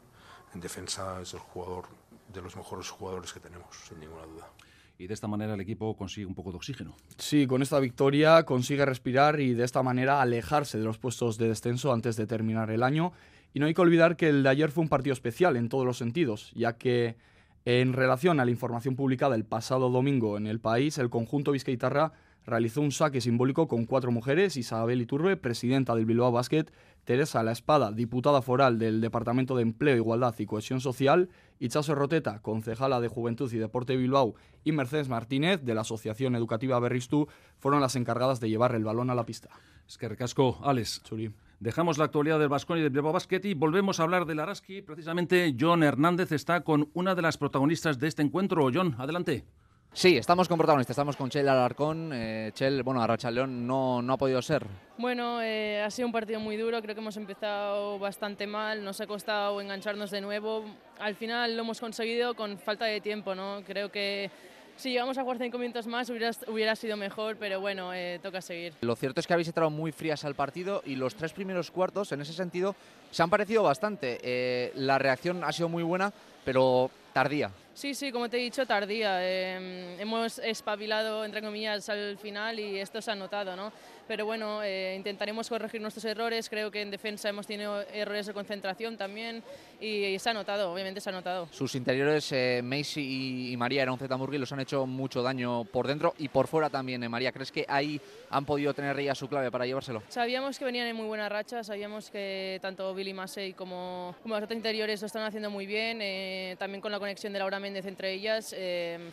en 0.55 0.61
defensa 0.61 1.21
es 1.21 1.35
el 1.35 1.41
jugador 1.41 1.87
de 2.33 2.41
los 2.41 2.57
mejores 2.57 2.89
jugadores 2.89 3.33
que 3.33 3.41
tenemos, 3.41 3.77
sin 3.89 4.01
ninguna 4.01 4.25
duda 4.25 4.49
y 4.99 5.07
de 5.07 5.15
esta 5.15 5.29
manera 5.29 5.55
el 5.55 5.61
equipo 5.61 5.97
consigue 5.97 6.27
un 6.27 6.35
poco 6.35 6.51
de 6.51 6.57
oxígeno. 6.57 6.97
Sí, 7.17 7.47
con 7.47 7.63
esta 7.63 7.79
victoria 7.79 8.43
consigue 8.43 8.85
respirar 8.85 9.39
y 9.39 9.55
de 9.55 9.65
esta 9.65 9.83
manera 9.85 10.21
alejarse 10.21 10.77
de 10.77 10.85
los 10.85 10.99
puestos 10.99 11.39
de 11.39 11.49
descenso 11.49 11.93
antes 11.93 12.17
de 12.17 12.27
terminar 12.27 12.71
el 12.71 12.83
año. 12.83 13.13
Y 13.55 13.61
no 13.61 13.67
hay 13.67 13.75
que 13.75 13.81
olvidar 13.81 14.17
que 14.17 14.29
el 14.29 14.43
de 14.43 14.49
ayer 14.49 14.73
fue 14.73 14.83
un 14.83 14.89
partido 14.89 15.13
especial 15.13 15.57
en 15.57 15.69
todos 15.69 15.87
los 15.87 15.99
sentidos, 15.99 16.51
ya 16.55 16.77
que 16.77 17.17
en 17.65 17.93
relación 17.93 18.41
a 18.41 18.45
la 18.45 18.51
información 18.51 18.97
publicada 18.97 19.37
el 19.37 19.45
pasado 19.45 19.89
domingo 19.89 20.37
en 20.37 20.49
el 20.49 20.59
país, 20.59 20.99
el 20.99 21.11
conjunto 21.11 21.53
Vizcaitarra 21.53 22.13
realizó 22.49 22.81
un 22.81 22.93
saque 22.93 23.21
simbólico 23.21 23.69
con 23.69 23.85
cuatro 23.85 24.11
mujeres, 24.11 24.57
Isabel 24.57 25.03
Iturbe, 25.03 25.37
presidenta 25.37 25.95
del 25.95 26.07
Bilbao 26.07 26.33
Basket, 26.33 26.65
Teresa 27.05 27.43
La 27.43 27.53
Espada, 27.53 27.93
diputada 27.93 28.43
foral 28.43 28.79
del 28.79 29.01
Departamento 29.01 29.55
de 29.55 29.63
Empleo, 29.63 29.97
Igualdad 29.97 30.35
y 30.39 30.47
Cohesión 30.47 30.81
Social, 30.81 31.29
Itchaso 31.59 31.95
Roteta, 31.95 32.41
concejala 32.41 33.01
de 33.01 33.09
Juventud 33.09 33.53
y 33.53 33.59
Deporte 33.59 33.93
de 33.93 33.99
Bilbao, 33.99 34.35
y 34.65 34.73
Mercedes 34.73 35.09
Martínez, 35.09 35.63
de 35.63 35.75
la 35.75 35.83
Asociación 35.83 36.35
Educativa 36.35 36.79
Berristu, 36.79 37.29
fueron 37.59 37.81
las 37.81 37.97
encargadas 37.97 38.41
de 38.41 38.49
llevar 38.49 38.75
el 38.75 38.85
balón 38.85 39.11
a 39.11 39.15
la 39.15 39.27
pista. 39.27 39.51
Es 39.87 39.97
que 39.97 40.09
recasco, 40.09 40.59
Alex. 40.63 41.03
Churi. 41.05 41.31
Dejamos 41.61 41.99
la 41.99 42.05
actualidad 42.05 42.39
del 42.39 42.49
Vasconi 42.49 42.81
y 42.81 42.83
del 42.85 42.93
Bilbao 42.93 43.13
Basket 43.13 43.41
y 43.45 43.55
volvemos 43.55 43.99
a 43.99 44.05
hablar 44.05 44.27
del 44.27 44.39
Araski. 44.39 44.81
Precisamente 44.81 45.57
John 45.59 45.83
Hernández 45.83 46.31
está 46.31 46.61
con 46.63 46.89
una 46.95 47.15
de 47.15 47.23
las 47.23 47.37
protagonistas 47.37 47.99
de 47.99 48.07
este 48.07 48.23
encuentro. 48.23 48.69
John, 48.73 48.95
adelante. 48.99 49.45
Sí, 49.93 50.17
estamos 50.17 50.47
con 50.49 50.59
protagonistas, 50.59 50.95
estamos 50.95 51.17
con 51.17 51.29
Chel 51.29 51.49
Alarcón. 51.49 52.13
Eh, 52.13 52.53
Chel, 52.55 52.83
bueno, 52.85 53.03
Arracha 53.03 53.31
León 53.31 53.67
no, 53.67 54.01
no 54.01 54.13
ha 54.13 54.17
podido 54.17 54.41
ser. 54.41 54.65
Bueno, 54.97 55.43
eh, 55.43 55.83
ha 55.83 55.91
sido 55.91 56.07
un 56.07 56.13
partido 56.13 56.39
muy 56.39 56.57
duro, 56.57 56.81
creo 56.81 56.95
que 56.95 57.01
hemos 57.01 57.17
empezado 57.17 57.99
bastante 57.99 58.47
mal, 58.47 58.85
nos 58.85 59.01
ha 59.01 59.07
costado 59.09 59.61
engancharnos 59.61 60.11
de 60.13 60.21
nuevo. 60.21 60.65
Al 61.01 61.17
final 61.17 61.57
lo 61.57 61.63
hemos 61.63 61.81
conseguido 61.81 62.35
con 62.35 62.59
falta 62.59 62.85
de 62.85 63.01
tiempo, 63.01 63.35
¿no? 63.35 63.63
Creo 63.67 63.91
que 63.91 64.31
si 64.77 64.93
llegamos 64.93 65.19
a 65.19 65.23
jugar 65.23 65.39
cinco 65.39 65.59
minutos 65.59 65.89
más 65.89 66.09
hubiera, 66.11 66.31
hubiera 66.47 66.77
sido 66.77 66.97
mejor, 66.97 67.37
pero 67.37 67.61
bueno, 67.61 67.93
eh, 67.93 68.21
toca 68.23 68.41
seguir. 68.41 68.75
Lo 68.81 68.95
cierto 68.95 69.19
es 69.19 69.27
que 69.27 69.33
habéis 69.33 69.49
entrado 69.49 69.71
muy 69.71 69.91
frías 69.91 70.25
al 70.25 70.37
partido 70.37 70.83
y 70.87 70.95
los 70.95 71.17
tres 71.17 71.33
primeros 71.33 71.73
cuartos, 71.73 72.13
en 72.13 72.21
ese 72.21 72.33
sentido, 72.33 72.77
se 73.11 73.25
han 73.25 73.31
parecido 73.31 73.65
bastante. 73.65 74.21
Eh, 74.23 74.71
la 74.77 74.99
reacción 74.99 75.43
ha 75.43 75.51
sido 75.51 75.69
muy 75.69 75.83
buena, 75.83 76.13
pero 76.45 76.89
tardía. 77.13 77.51
Sí, 77.79 77.95
sí, 77.95 78.11
como 78.11 78.29
te 78.29 78.39
he 78.39 78.41
dicho, 78.41 78.67
tardía. 78.67 79.23
Em, 79.25 80.01
hemos 80.01 80.41
espabilado, 80.41 81.25
entre 81.25 81.41
comillas, 81.41 81.89
al 81.89 82.19
final 82.19 82.59
y 82.59 82.81
esto 82.81 83.01
se 83.01 83.13
ha 83.13 83.15
notado, 83.15 83.55
¿no? 83.55 83.71
Pero 84.09 84.25
bueno, 84.25 84.63
eh, 84.63 84.95
intentaremos 84.97 85.51
corregir 85.51 85.83
nuestros 85.83 86.03
errores. 86.07 86.49
Creo 86.49 86.71
que 86.71 86.81
en 86.81 86.91
defensa 86.91 87.29
hemos 87.29 87.47
tenido 87.47 87.83
errores 87.93 88.25
de 88.25 88.33
concentración 88.33 88.97
también 88.97 89.45
y, 89.81 90.19
se 90.19 90.31
ha 90.31 90.33
notado, 90.33 90.73
obviamente 90.73 91.01
se 91.01 91.11
ha 91.11 91.13
notado. 91.13 91.47
Sus 91.51 91.75
interiores, 91.75 92.33
eh, 92.33 92.63
Macy 92.65 93.53
y, 93.53 93.57
María, 93.59 93.83
eran 93.83 93.99
un 94.01 94.35
y 94.35 94.39
los 94.39 94.51
han 94.51 94.61
hecho 94.61 94.87
mucho 94.87 95.23
daño 95.23 95.65
por 95.65 95.87
dentro 95.87 96.15
y 96.19 96.29
por 96.29 96.47
fuera 96.47 96.71
también. 96.71 97.03
Eh, 97.03 97.09
María, 97.09 97.33
¿crees 97.33 97.53
que 97.53 97.67
ahí 97.69 98.01
han 98.31 98.47
podido 98.47 98.73
tener 98.73 98.99
ella 98.99 99.15
su 99.15 99.29
clave 99.29 99.51
para 99.51 99.67
llevárselo? 99.67 100.03
Sabíamos 100.09 100.59
que 100.59 100.65
venían 100.65 100.87
en 100.87 100.97
muy 100.97 101.07
buena 101.07 101.29
racha, 101.29 101.63
sabíamos 101.63 102.11
que 102.11 102.59
tanto 102.63 102.95
Billy 102.95 103.13
Massey 103.13 103.53
como, 103.53 104.15
como 104.23 104.37
los 104.37 104.45
otros 104.45 104.57
interiores 104.57 105.03
lo 105.03 105.07
están 105.07 105.25
haciendo 105.25 105.51
muy 105.51 105.67
bien, 105.67 106.01
eh, 106.01 106.57
también 106.59 106.81
con 106.81 106.93
la 106.93 106.99
conexión 106.99 107.35
de 107.35 107.41
Laura 107.41 107.61
Méndez 107.61 107.85
entre 107.85 108.13
ellas. 108.13 108.57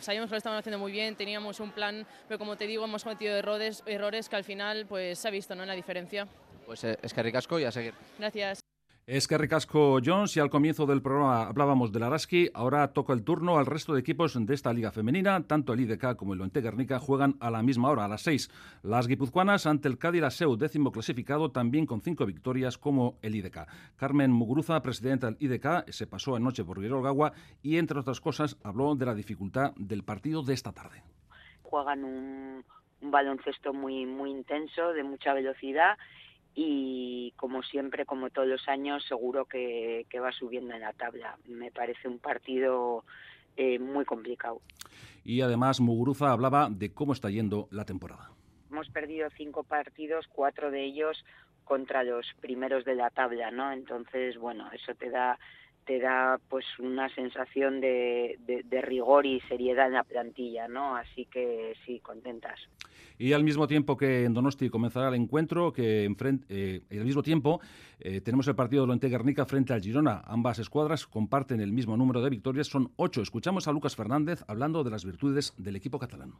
sabíamos 0.00 0.30
que 0.30 0.34
lo 0.34 0.38
estaban 0.38 0.58
haciendo 0.58 0.78
muy 0.78 0.90
bien, 0.90 1.16
teníamos 1.16 1.60
un 1.60 1.70
plan, 1.72 2.06
pero 2.28 2.38
como 2.38 2.56
te 2.56 2.66
digo, 2.66 2.84
hemos 2.84 3.04
cometido 3.04 3.36
errores, 3.36 3.82
errores 3.86 4.30
que 4.30 4.36
al 4.36 4.44
final 4.44 4.85
pues 4.86 5.18
se 5.18 5.28
ha 5.28 5.30
visto 5.30 5.54
¿no? 5.54 5.64
la 5.64 5.74
diferencia. 5.74 6.26
Pues 6.64 6.84
eh, 6.84 6.98
es 7.02 7.14
que 7.14 7.22
ricasco 7.22 7.58
y 7.58 7.64
a 7.64 7.72
seguir. 7.72 7.94
Gracias. 8.18 8.60
Es 9.08 9.28
que 9.28 9.38
ricasco 9.38 10.00
Jones 10.04 10.36
y 10.36 10.40
al 10.40 10.50
comienzo 10.50 10.84
del 10.84 11.00
programa 11.00 11.46
hablábamos 11.46 11.92
del 11.92 12.02
Araski, 12.02 12.50
ahora 12.52 12.92
toca 12.92 13.12
el 13.12 13.22
turno 13.22 13.56
al 13.56 13.64
resto 13.64 13.94
de 13.94 14.00
equipos 14.00 14.36
de 14.36 14.52
esta 14.52 14.72
liga 14.72 14.90
femenina, 14.90 15.46
tanto 15.46 15.72
el 15.72 15.78
IDK 15.78 16.16
como 16.16 16.34
el 16.34 16.40
Oente 16.40 16.60
Guernica 16.60 16.98
juegan 16.98 17.36
a 17.38 17.52
la 17.52 17.62
misma 17.62 17.88
hora, 17.88 18.06
a 18.06 18.08
las 18.08 18.22
seis. 18.22 18.50
Las 18.82 19.06
guipuzcoanas 19.06 19.66
ante 19.66 19.86
el 19.86 19.96
Cádiz 19.96 20.24
Seu, 20.34 20.56
décimo 20.56 20.90
clasificado, 20.90 21.52
también 21.52 21.86
con 21.86 22.00
cinco 22.00 22.26
victorias 22.26 22.78
como 22.78 23.16
el 23.22 23.36
IDK. 23.36 23.68
Carmen 23.94 24.32
Muguruza, 24.32 24.82
presidenta 24.82 25.30
del 25.30 25.36
IDK, 25.38 25.88
se 25.88 26.08
pasó 26.08 26.34
anoche 26.34 26.64
por 26.64 26.82
Gagua 26.82 27.32
y 27.62 27.76
entre 27.78 28.00
otras 28.00 28.20
cosas 28.20 28.56
habló 28.64 28.96
de 28.96 29.06
la 29.06 29.14
dificultad 29.14 29.72
del 29.76 30.02
partido 30.02 30.42
de 30.42 30.54
esta 30.54 30.72
tarde. 30.72 31.04
Juegan 31.62 32.02
un, 32.02 32.64
un 33.00 33.10
baloncesto 33.10 33.72
muy, 33.72 34.06
muy 34.06 34.30
intenso, 34.30 34.92
de 34.92 35.02
mucha 35.02 35.34
velocidad 35.34 35.96
y 36.58 37.34
como 37.36 37.62
siempre, 37.62 38.06
como 38.06 38.30
todos 38.30 38.48
los 38.48 38.66
años, 38.66 39.04
seguro 39.06 39.44
que, 39.44 40.06
va 40.20 40.32
subiendo 40.32 40.74
en 40.74 40.80
la 40.80 40.94
tabla. 40.94 41.38
Me 41.46 41.70
parece 41.70 42.08
un 42.08 42.18
partido 42.18 43.04
eh, 43.58 43.78
muy 43.78 44.06
complicado. 44.06 44.62
Y 45.22 45.42
además 45.42 45.80
Muguruza 45.80 46.32
hablaba 46.32 46.68
de 46.70 46.94
cómo 46.94 47.12
está 47.12 47.28
yendo 47.28 47.68
la 47.70 47.84
temporada. 47.84 48.30
Hemos 48.70 48.88
perdido 48.88 49.28
cinco 49.36 49.64
partidos, 49.64 50.26
cuatro 50.32 50.70
de 50.70 50.84
ellos 50.84 51.22
contra 51.64 52.04
los 52.04 52.26
primeros 52.40 52.86
de 52.86 52.94
la 52.94 53.10
tabla, 53.10 53.50
¿no? 53.50 53.70
Entonces, 53.72 54.38
bueno, 54.38 54.70
eso 54.72 54.94
te 54.94 55.10
da 55.10 55.38
te 55.86 56.00
da 56.00 56.38
pues 56.48 56.64
una 56.80 57.08
sensación 57.14 57.80
de, 57.80 58.38
rigor 58.82 59.24
y 59.24 59.40
seriedad 59.48 59.86
en 59.86 59.94
la 59.94 60.04
plantilla, 60.04 60.68
¿no? 60.68 60.96
Así 60.96 61.26
que 61.26 61.74
sí, 61.86 62.00
contentas. 62.00 62.58
Y 63.18 63.32
al 63.32 63.44
mismo 63.44 63.66
tiempo 63.66 63.96
que 63.96 64.24
en 64.24 64.34
Donosti 64.34 64.68
comenzará 64.68 65.08
el 65.08 65.14
encuentro, 65.14 65.72
que 65.72 66.04
enfrente, 66.04 66.46
eh, 66.50 66.82
al 66.90 67.04
mismo 67.04 67.22
tiempo 67.22 67.60
eh, 68.00 68.20
tenemos 68.20 68.46
el 68.48 68.54
partido 68.54 68.82
de 68.82 68.88
Loente 68.88 69.08
Guernica 69.08 69.46
frente 69.46 69.72
al 69.72 69.80
Girona. 69.80 70.22
Ambas 70.26 70.58
escuadras 70.58 71.06
comparten 71.06 71.60
el 71.60 71.72
mismo 71.72 71.96
número 71.96 72.20
de 72.20 72.30
victorias, 72.30 72.66
son 72.66 72.92
ocho. 72.96 73.22
Escuchamos 73.22 73.68
a 73.68 73.72
Lucas 73.72 73.96
Fernández 73.96 74.44
hablando 74.48 74.84
de 74.84 74.90
las 74.90 75.04
virtudes 75.04 75.54
del 75.56 75.76
equipo 75.76 75.98
catalán. 75.98 76.32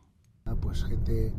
Ah, 0.44 0.54
pues 0.60 0.84
gente 0.84 1.32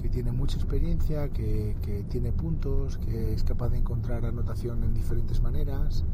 que 0.00 0.08
tiene 0.08 0.32
mucha 0.32 0.56
experiencia, 0.56 1.28
que, 1.28 1.76
que 1.84 2.04
tiene 2.04 2.32
puntos, 2.32 2.96
que 2.98 3.34
es 3.34 3.44
capaz 3.44 3.68
de 3.68 3.78
encontrar 3.78 4.24
anotación 4.24 4.82
en 4.84 4.94
diferentes 4.94 5.42
maneras 5.42 6.04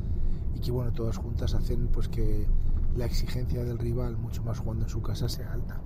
y 0.57 0.59
que 0.59 0.71
bueno, 0.71 0.91
todas 0.91 1.19
juntas 1.19 1.55
hacen 1.55 1.89
pues 1.89 2.09
que 2.09 2.49
la 2.97 3.05
exigencia 3.05 3.63
del 3.63 3.79
rival, 3.79 4.17
mucho 4.17 4.43
más 4.43 4.59
jugando 4.59 4.85
en 4.85 4.89
su 4.89 5.03
casa, 5.03 5.29
sea 5.29 5.53
alta. 5.53 5.83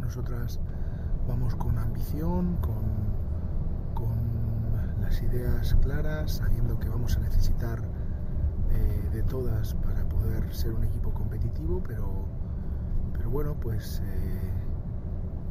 Nosotras 0.00 0.58
vamos 1.28 1.54
con 1.54 1.76
ambición, 1.78 2.56
con, 2.62 2.82
con 3.92 5.02
las 5.02 5.20
ideas 5.22 5.76
claras, 5.82 6.36
sabiendo 6.36 6.78
que 6.78 6.88
vamos 6.88 7.18
a 7.18 7.20
necesitar 7.20 7.82
eh, 8.70 9.10
de 9.12 9.22
todas 9.22 9.74
para 9.74 10.08
poder 10.08 10.54
ser 10.54 10.72
un 10.72 10.84
equipo 10.84 11.12
competitivo, 11.12 11.82
pero, 11.86 12.24
pero 13.12 13.28
bueno, 13.28 13.54
pues 13.60 14.00
eh, 14.02 14.50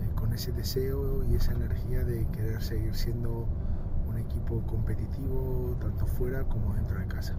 eh, 0.02 0.10
con 0.16 0.34
ese 0.34 0.52
deseo 0.54 1.24
y 1.24 1.36
esa 1.36 1.52
energía 1.52 2.04
de 2.04 2.26
querer 2.32 2.64
seguir 2.64 2.96
siendo 2.96 3.48
un 4.08 4.18
equipo 4.18 4.64
competitivo 4.66 5.78
tanto 5.80 6.08
fuera 6.08 6.44
como 6.46 6.74
dentro 6.74 7.00
de 7.00 7.06
casa. 7.06 7.36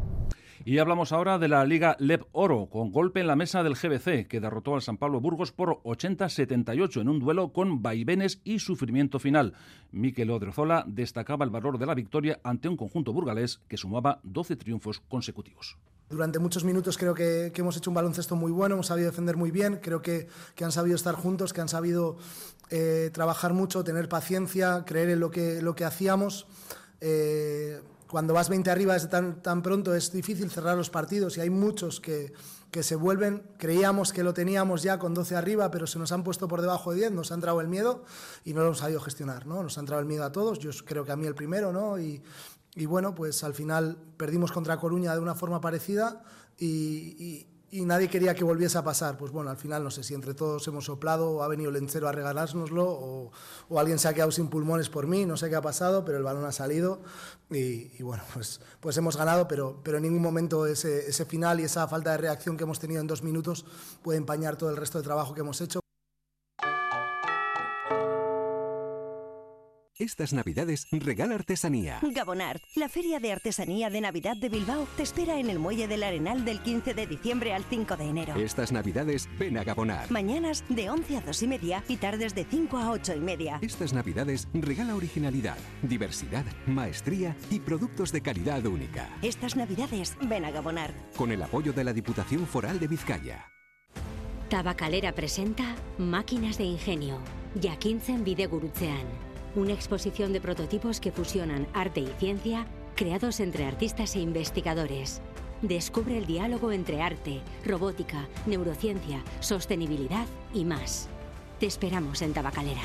Y 0.66 0.78
hablamos 0.78 1.12
ahora 1.12 1.38
de 1.38 1.46
la 1.46 1.62
Liga 1.66 1.94
LEP 1.98 2.22
Oro, 2.32 2.70
con 2.70 2.90
golpe 2.90 3.20
en 3.20 3.26
la 3.26 3.36
mesa 3.36 3.62
del 3.62 3.74
GBC, 3.74 4.26
que 4.26 4.40
derrotó 4.40 4.74
al 4.74 4.80
San 4.80 4.96
Pablo 4.96 5.20
Burgos 5.20 5.52
por 5.52 5.82
80-78 5.82 7.02
en 7.02 7.10
un 7.10 7.20
duelo 7.20 7.52
con 7.52 7.82
vaivenes 7.82 8.40
y 8.44 8.60
sufrimiento 8.60 9.18
final. 9.18 9.52
Miquel 9.92 10.30
Odrezola 10.30 10.82
destacaba 10.86 11.44
el 11.44 11.50
valor 11.50 11.76
de 11.76 11.84
la 11.84 11.94
victoria 11.94 12.40
ante 12.42 12.70
un 12.70 12.78
conjunto 12.78 13.12
burgalés 13.12 13.60
que 13.68 13.76
sumaba 13.76 14.20
12 14.22 14.56
triunfos 14.56 15.00
consecutivos. 15.00 15.76
Durante 16.08 16.38
muchos 16.38 16.64
minutos 16.64 16.96
creo 16.96 17.12
que, 17.12 17.52
hemos 17.54 17.76
hecho 17.76 17.90
un 17.90 17.96
baloncesto 17.96 18.34
muy 18.34 18.50
bueno, 18.50 18.76
hemos 18.76 18.86
sabido 18.86 19.10
defender 19.10 19.36
muy 19.36 19.50
bien, 19.50 19.80
creo 19.82 20.00
que, 20.00 20.28
han 20.62 20.72
sabido 20.72 20.96
estar 20.96 21.14
juntos, 21.14 21.52
que 21.52 21.60
han 21.60 21.68
sabido 21.68 22.16
eh, 22.70 23.10
trabajar 23.12 23.52
mucho, 23.52 23.84
tener 23.84 24.08
paciencia, 24.08 24.82
creer 24.86 25.10
en 25.10 25.20
lo 25.20 25.30
que, 25.30 25.60
lo 25.60 25.74
que 25.74 25.84
hacíamos. 25.84 26.46
Eh, 27.02 27.82
cuando 28.14 28.32
vas 28.32 28.48
20 28.48 28.70
arriba 28.70 28.96
tan, 29.08 29.42
tan 29.42 29.60
pronto 29.60 29.92
es 29.92 30.12
difícil 30.12 30.48
cerrar 30.48 30.76
los 30.76 30.88
partidos 30.88 31.36
y 31.36 31.40
hay 31.40 31.50
muchos 31.50 32.00
que, 32.00 32.32
que 32.70 32.84
se 32.84 32.94
vuelven, 32.94 33.42
creíamos 33.58 34.12
que 34.12 34.22
lo 34.22 34.32
teníamos 34.32 34.84
ya 34.84 35.00
con 35.00 35.14
12 35.14 35.34
arriba, 35.34 35.68
pero 35.72 35.88
se 35.88 35.98
nos 35.98 36.12
han 36.12 36.22
puesto 36.22 36.46
por 36.46 36.60
debajo 36.60 36.92
de 36.92 36.98
10, 36.98 37.10
nos 37.10 37.32
ha 37.32 37.34
entrado 37.34 37.60
el 37.60 37.66
miedo 37.66 38.04
y 38.44 38.52
no 38.52 38.60
lo 38.60 38.66
hemos 38.66 38.78
sabido 38.78 39.00
gestionar, 39.00 39.48
¿no? 39.48 39.64
Nos 39.64 39.78
ha 39.78 39.80
entrado 39.80 40.00
el 40.00 40.06
miedo 40.06 40.22
a 40.22 40.30
todos, 40.30 40.60
yo 40.60 40.70
creo 40.84 41.04
que 41.04 41.10
a 41.10 41.16
mí 41.16 41.26
el 41.26 41.34
primero, 41.34 41.72
¿no? 41.72 41.98
Y, 41.98 42.22
y 42.76 42.86
bueno, 42.86 43.16
pues 43.16 43.42
al 43.42 43.52
final 43.52 43.98
perdimos 44.16 44.52
contra 44.52 44.76
Coruña 44.76 45.12
de 45.12 45.18
una 45.18 45.34
forma 45.34 45.60
parecida 45.60 46.22
y 46.56 47.48
nadie 47.82 48.08
quería 48.08 48.34
que 48.34 48.44
volviese 48.44 48.78
a 48.78 48.84
pasar. 48.84 49.18
Pues 49.18 49.32
bueno, 49.32 49.50
al 49.50 49.56
final 49.56 49.82
no 49.82 49.90
sé 49.90 50.02
si 50.02 50.14
entre 50.14 50.34
todos 50.34 50.66
hemos 50.68 50.84
soplado 50.84 51.30
o 51.30 51.42
ha 51.42 51.48
venido 51.48 51.70
el 51.70 51.74
lencero 51.74 52.08
a 52.08 52.12
regalárnoslo 52.12 52.88
o, 52.88 53.32
o, 53.68 53.80
alguien 53.80 53.98
se 53.98 54.08
ha 54.08 54.14
quedado 54.14 54.30
sin 54.30 54.48
pulmones 54.48 54.88
por 54.88 55.06
mí, 55.06 55.26
no 55.26 55.36
sé 55.36 55.48
qué 55.48 55.56
ha 55.56 55.62
pasado, 55.62 56.04
pero 56.04 56.18
el 56.18 56.24
balón 56.24 56.44
ha 56.44 56.52
salido 56.52 57.00
y, 57.50 57.90
y 57.98 58.02
bueno, 58.02 58.22
pues, 58.32 58.60
pues 58.80 58.96
hemos 58.96 59.16
ganado, 59.16 59.48
pero, 59.48 59.80
pero 59.82 59.96
en 59.98 60.04
ningún 60.04 60.22
momento 60.22 60.66
ese, 60.66 61.08
ese 61.08 61.24
final 61.24 61.60
y 61.60 61.64
esa 61.64 61.88
falta 61.88 62.12
de 62.12 62.18
reacción 62.18 62.56
que 62.56 62.64
hemos 62.64 62.78
tenido 62.78 63.00
en 63.00 63.06
dos 63.06 63.22
minutos 63.22 63.64
puede 64.02 64.18
empañar 64.18 64.56
todo 64.56 64.70
el 64.70 64.76
resto 64.76 64.98
de 64.98 65.04
trabajo 65.04 65.34
que 65.34 65.40
hemos 65.40 65.60
hecho. 65.60 65.83
Estas 69.98 70.32
navidades 70.32 70.88
regala 70.90 71.36
artesanía. 71.36 72.00
Gabonart, 72.02 72.60
la 72.74 72.88
feria 72.88 73.20
de 73.20 73.30
artesanía 73.30 73.90
de 73.90 74.00
Navidad 74.00 74.36
de 74.36 74.48
Bilbao, 74.48 74.88
te 74.96 75.04
espera 75.04 75.38
en 75.38 75.48
el 75.48 75.60
Muelle 75.60 75.86
del 75.86 76.02
Arenal 76.02 76.44
del 76.44 76.60
15 76.60 76.94
de 76.94 77.06
diciembre 77.06 77.54
al 77.54 77.62
5 77.62 77.96
de 77.96 78.04
enero. 78.04 78.34
Estas 78.34 78.72
navidades 78.72 79.28
ven 79.38 79.56
a 79.56 79.62
Gabonart. 79.62 80.10
Mañanas 80.10 80.64
de 80.68 80.90
11 80.90 81.18
a 81.18 81.20
2 81.20 81.42
y 81.44 81.46
media 81.46 81.84
y 81.86 81.96
tardes 81.98 82.34
de 82.34 82.44
5 82.44 82.76
a 82.76 82.90
8 82.90 83.14
y 83.14 83.20
media. 83.20 83.60
Estas 83.62 83.92
navidades 83.92 84.48
regala 84.52 84.96
originalidad, 84.96 85.58
diversidad, 85.82 86.44
maestría 86.66 87.36
y 87.48 87.60
productos 87.60 88.10
de 88.10 88.20
calidad 88.20 88.66
única. 88.66 89.08
Estas 89.22 89.54
navidades 89.54 90.16
ven 90.22 90.44
a 90.44 90.50
Gabonart. 90.50 91.14
Con 91.14 91.30
el 91.30 91.40
apoyo 91.40 91.72
de 91.72 91.84
la 91.84 91.92
Diputación 91.92 92.48
Foral 92.48 92.80
de 92.80 92.88
Vizcaya. 92.88 93.48
Tabacalera 94.48 95.12
presenta 95.12 95.76
Máquinas 95.98 96.58
de 96.58 96.64
Ingenio. 96.64 97.20
Jakintzen 97.62 98.24
bidegurutzean. 98.24 99.33
Una 99.56 99.72
exposición 99.72 100.32
de 100.32 100.40
prototipos 100.40 100.98
que 100.98 101.12
fusionan 101.12 101.68
arte 101.74 102.00
y 102.00 102.08
ciencia, 102.18 102.66
creados 102.96 103.38
entre 103.38 103.64
artistas 103.64 104.16
e 104.16 104.20
investigadores. 104.20 105.20
Descubre 105.62 106.18
el 106.18 106.26
diálogo 106.26 106.72
entre 106.72 107.00
arte, 107.00 107.40
robótica, 107.64 108.26
neurociencia, 108.46 109.22
sostenibilidad 109.38 110.26
y 110.52 110.64
más. 110.64 111.08
Te 111.60 111.66
esperamos 111.66 112.20
en 112.22 112.32
Tabacalera. 112.32 112.82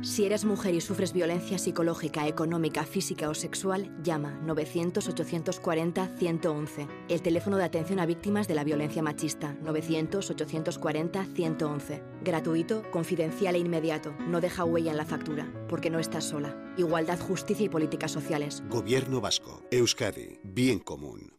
Si 0.00 0.24
eres 0.24 0.44
mujer 0.44 0.76
y 0.76 0.80
sufres 0.80 1.12
violencia 1.12 1.58
psicológica, 1.58 2.28
económica, 2.28 2.84
física 2.84 3.28
o 3.28 3.34
sexual, 3.34 3.92
llama 4.00 4.40
900-840-111. 4.46 6.86
El 7.08 7.20
teléfono 7.20 7.56
de 7.56 7.64
atención 7.64 7.98
a 7.98 8.06
víctimas 8.06 8.46
de 8.46 8.54
la 8.54 8.62
violencia 8.62 9.02
machista, 9.02 9.56
900-840-111. 9.64 12.00
Gratuito, 12.22 12.88
confidencial 12.92 13.56
e 13.56 13.58
inmediato. 13.58 14.14
No 14.28 14.40
deja 14.40 14.64
huella 14.64 14.92
en 14.92 14.98
la 14.98 15.04
factura, 15.04 15.52
porque 15.68 15.90
no 15.90 15.98
estás 15.98 16.26
sola. 16.26 16.54
Igualdad, 16.76 17.18
justicia 17.18 17.66
y 17.66 17.68
políticas 17.68 18.12
sociales. 18.12 18.62
Gobierno 18.68 19.20
vasco. 19.20 19.64
Euskadi. 19.72 20.38
Bien 20.44 20.78
común. 20.78 21.32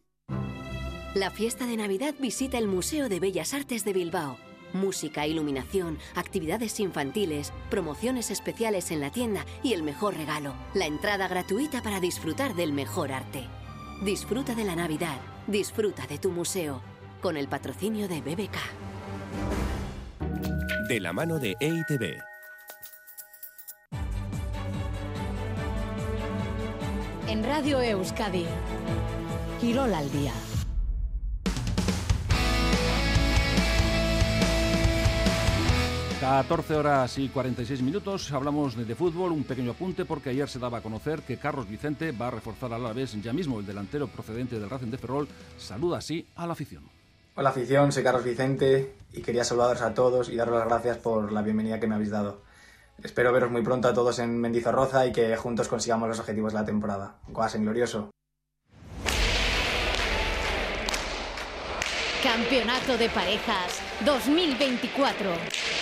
La 1.14 1.30
fiesta 1.30 1.66
de 1.66 1.78
Navidad 1.78 2.14
visita 2.20 2.58
el 2.58 2.68
Museo 2.68 3.08
de 3.08 3.20
Bellas 3.20 3.54
Artes 3.54 3.86
de 3.86 3.94
Bilbao 3.94 4.36
música, 4.72 5.26
iluminación, 5.26 5.98
actividades 6.14 6.80
infantiles, 6.80 7.52
promociones 7.70 8.30
especiales 8.30 8.90
en 8.90 9.00
la 9.00 9.10
tienda 9.10 9.44
y 9.62 9.72
el 9.72 9.82
mejor 9.82 10.16
regalo, 10.16 10.54
la 10.74 10.86
entrada 10.86 11.28
gratuita 11.28 11.82
para 11.82 12.00
disfrutar 12.00 12.54
del 12.54 12.72
mejor 12.72 13.12
arte. 13.12 13.46
Disfruta 14.02 14.54
de 14.54 14.64
la 14.64 14.76
Navidad, 14.76 15.18
disfruta 15.46 16.06
de 16.06 16.18
tu 16.18 16.30
museo, 16.30 16.80
con 17.20 17.36
el 17.36 17.48
patrocinio 17.48 18.08
de 18.08 18.20
BBK. 18.20 18.56
De 20.88 21.00
la 21.00 21.12
mano 21.12 21.38
de 21.38 21.56
EITB. 21.60 22.18
En 27.28 27.44
Radio 27.44 27.80
Euskadi, 27.80 28.46
Quirol 29.60 29.94
al 29.94 30.10
día. 30.10 30.32
14 36.20 36.74
horas 36.74 37.16
y 37.16 37.30
46 37.30 37.80
minutos, 37.80 38.30
hablamos 38.30 38.76
de 38.76 38.94
fútbol, 38.94 39.32
un 39.32 39.42
pequeño 39.42 39.70
apunte 39.70 40.04
porque 40.04 40.28
ayer 40.28 40.46
se 40.50 40.58
daba 40.58 40.76
a 40.76 40.82
conocer 40.82 41.22
que 41.22 41.38
Carlos 41.38 41.66
Vicente 41.66 42.12
va 42.12 42.26
a 42.26 42.30
reforzar 42.30 42.74
a 42.74 42.78
la 42.78 42.92
vez 42.92 43.14
ya 43.22 43.32
mismo 43.32 43.58
el 43.58 43.64
delantero 43.64 44.06
procedente 44.06 44.60
del 44.60 44.68
Racing 44.68 44.90
de 44.90 44.98
Ferrol, 44.98 45.28
saluda 45.56 45.96
así 45.96 46.28
a 46.36 46.46
la 46.46 46.52
afición. 46.52 46.82
Hola 47.36 47.48
afición, 47.48 47.90
soy 47.90 48.02
Carlos 48.02 48.22
Vicente 48.22 48.96
y 49.14 49.22
quería 49.22 49.44
saludaros 49.44 49.80
a 49.80 49.94
todos 49.94 50.28
y 50.28 50.36
daros 50.36 50.58
las 50.58 50.68
gracias 50.68 50.98
por 50.98 51.32
la 51.32 51.40
bienvenida 51.40 51.80
que 51.80 51.86
me 51.86 51.94
habéis 51.94 52.10
dado. 52.10 52.42
Espero 53.02 53.32
veros 53.32 53.50
muy 53.50 53.62
pronto 53.62 53.88
a 53.88 53.94
todos 53.94 54.18
en 54.18 54.38
Mendizorroza 54.38 55.06
y 55.06 55.12
que 55.12 55.34
juntos 55.36 55.68
consigamos 55.68 56.06
los 56.06 56.20
objetivos 56.20 56.52
de 56.52 56.58
la 56.58 56.66
temporada. 56.66 57.14
Guasen 57.28 57.62
glorioso. 57.62 58.10
Campeonato 62.22 62.98
de 62.98 63.08
Parejas 63.08 63.80
2024. 64.04 65.79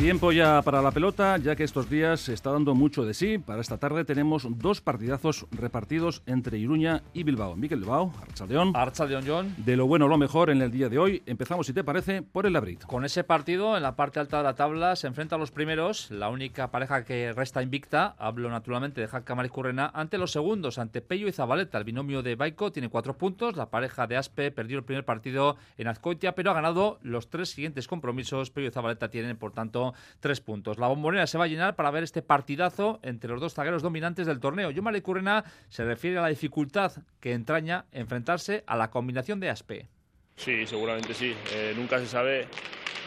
Tiempo 0.00 0.32
ya 0.32 0.62
para 0.62 0.80
la 0.80 0.92
pelota, 0.92 1.36
ya 1.36 1.54
que 1.54 1.62
estos 1.62 1.90
días 1.90 2.20
se 2.22 2.32
está 2.32 2.50
dando 2.50 2.74
mucho 2.74 3.04
de 3.04 3.12
sí. 3.12 3.36
Para 3.36 3.60
esta 3.60 3.76
tarde 3.76 4.06
tenemos 4.06 4.46
dos 4.56 4.80
partidazos 4.80 5.44
repartidos 5.50 6.22
entre 6.24 6.56
Iruña 6.56 7.02
y 7.12 7.22
Bilbao. 7.22 7.54
Miquel 7.54 7.80
Bilbao, 7.80 8.10
Archaldeón. 8.22 8.72
Archaldeón, 8.74 9.24
John. 9.26 9.54
De 9.58 9.76
lo 9.76 9.86
bueno 9.86 10.08
lo 10.08 10.16
mejor 10.16 10.48
en 10.48 10.62
el 10.62 10.70
día 10.70 10.88
de 10.88 10.98
hoy. 10.98 11.22
Empezamos, 11.26 11.66
si 11.66 11.74
te 11.74 11.84
parece, 11.84 12.22
por 12.22 12.46
el 12.46 12.54
Labrit. 12.54 12.82
Con 12.84 13.04
ese 13.04 13.24
partido, 13.24 13.76
en 13.76 13.82
la 13.82 13.94
parte 13.94 14.20
alta 14.20 14.38
de 14.38 14.44
la 14.44 14.54
tabla, 14.54 14.96
se 14.96 15.06
enfrentan 15.06 15.38
los 15.38 15.50
primeros, 15.50 16.10
la 16.10 16.30
única 16.30 16.70
pareja 16.70 17.04
que 17.04 17.34
resta 17.34 17.62
invicta, 17.62 18.14
hablo 18.18 18.48
naturalmente 18.48 19.02
de 19.02 19.06
Jaca 19.06 19.36
Currena, 19.50 19.90
ante 19.92 20.16
los 20.16 20.32
segundos, 20.32 20.78
ante 20.78 21.02
Pello 21.02 21.28
y 21.28 21.32
Zabaleta. 21.32 21.76
El 21.76 21.84
binomio 21.84 22.22
de 22.22 22.36
Baico 22.36 22.72
tiene 22.72 22.88
cuatro 22.88 23.18
puntos. 23.18 23.54
La 23.54 23.68
pareja 23.68 24.06
de 24.06 24.16
Aspe 24.16 24.50
perdió 24.50 24.78
el 24.78 24.84
primer 24.84 25.04
partido 25.04 25.58
en 25.76 25.88
Azcoitia, 25.88 26.34
pero 26.34 26.52
ha 26.52 26.54
ganado 26.54 26.98
los 27.02 27.28
tres 27.28 27.50
siguientes 27.50 27.86
compromisos. 27.86 28.50
Pello 28.50 28.68
y 28.68 28.70
Zabaleta 28.70 29.10
tienen, 29.10 29.36
por 29.36 29.52
tanto, 29.52 29.89
tres 30.20 30.40
puntos. 30.40 30.78
La 30.78 30.88
bombonera 30.88 31.26
se 31.26 31.38
va 31.38 31.44
a 31.44 31.48
llenar 31.48 31.76
para 31.76 31.90
ver 31.90 32.02
este 32.02 32.22
partidazo 32.22 33.00
entre 33.02 33.30
los 33.30 33.40
dos 33.40 33.54
zagueros 33.54 33.82
dominantes 33.82 34.26
del 34.26 34.40
torneo. 34.40 34.70
Yomale 34.70 35.02
Currena 35.02 35.44
se 35.68 35.84
refiere 35.84 36.18
a 36.18 36.22
la 36.22 36.28
dificultad 36.28 36.92
que 37.20 37.32
entraña 37.32 37.86
enfrentarse 37.92 38.64
a 38.66 38.76
la 38.76 38.90
combinación 38.90 39.40
de 39.40 39.50
Aspe. 39.50 39.88
Sí, 40.36 40.66
seguramente 40.66 41.12
sí. 41.12 41.34
Eh, 41.52 41.74
nunca 41.76 41.98
se 41.98 42.06
sabe. 42.06 42.48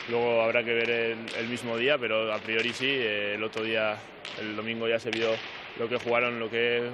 Luego 0.10 0.41
habrá 0.43 0.63
que 0.63 0.74
ver 0.74 0.89
el, 0.89 1.48
mismo 1.48 1.78
día, 1.78 1.98
pero 1.98 2.32
a 2.32 2.38
priori 2.38 2.74
sí. 2.74 2.88
Eh, 2.88 3.36
el 3.36 3.43
otro 3.43 3.63
día, 3.63 3.98
el 4.39 4.56
domingo 4.56 4.88
ya 4.88 5.00
se 5.00 5.10
vio 5.10 5.30
lo 5.80 5.89
que 5.89 5.98
jugaron, 5.98 6.39
lo 6.39 6.50
que, 6.50 6.91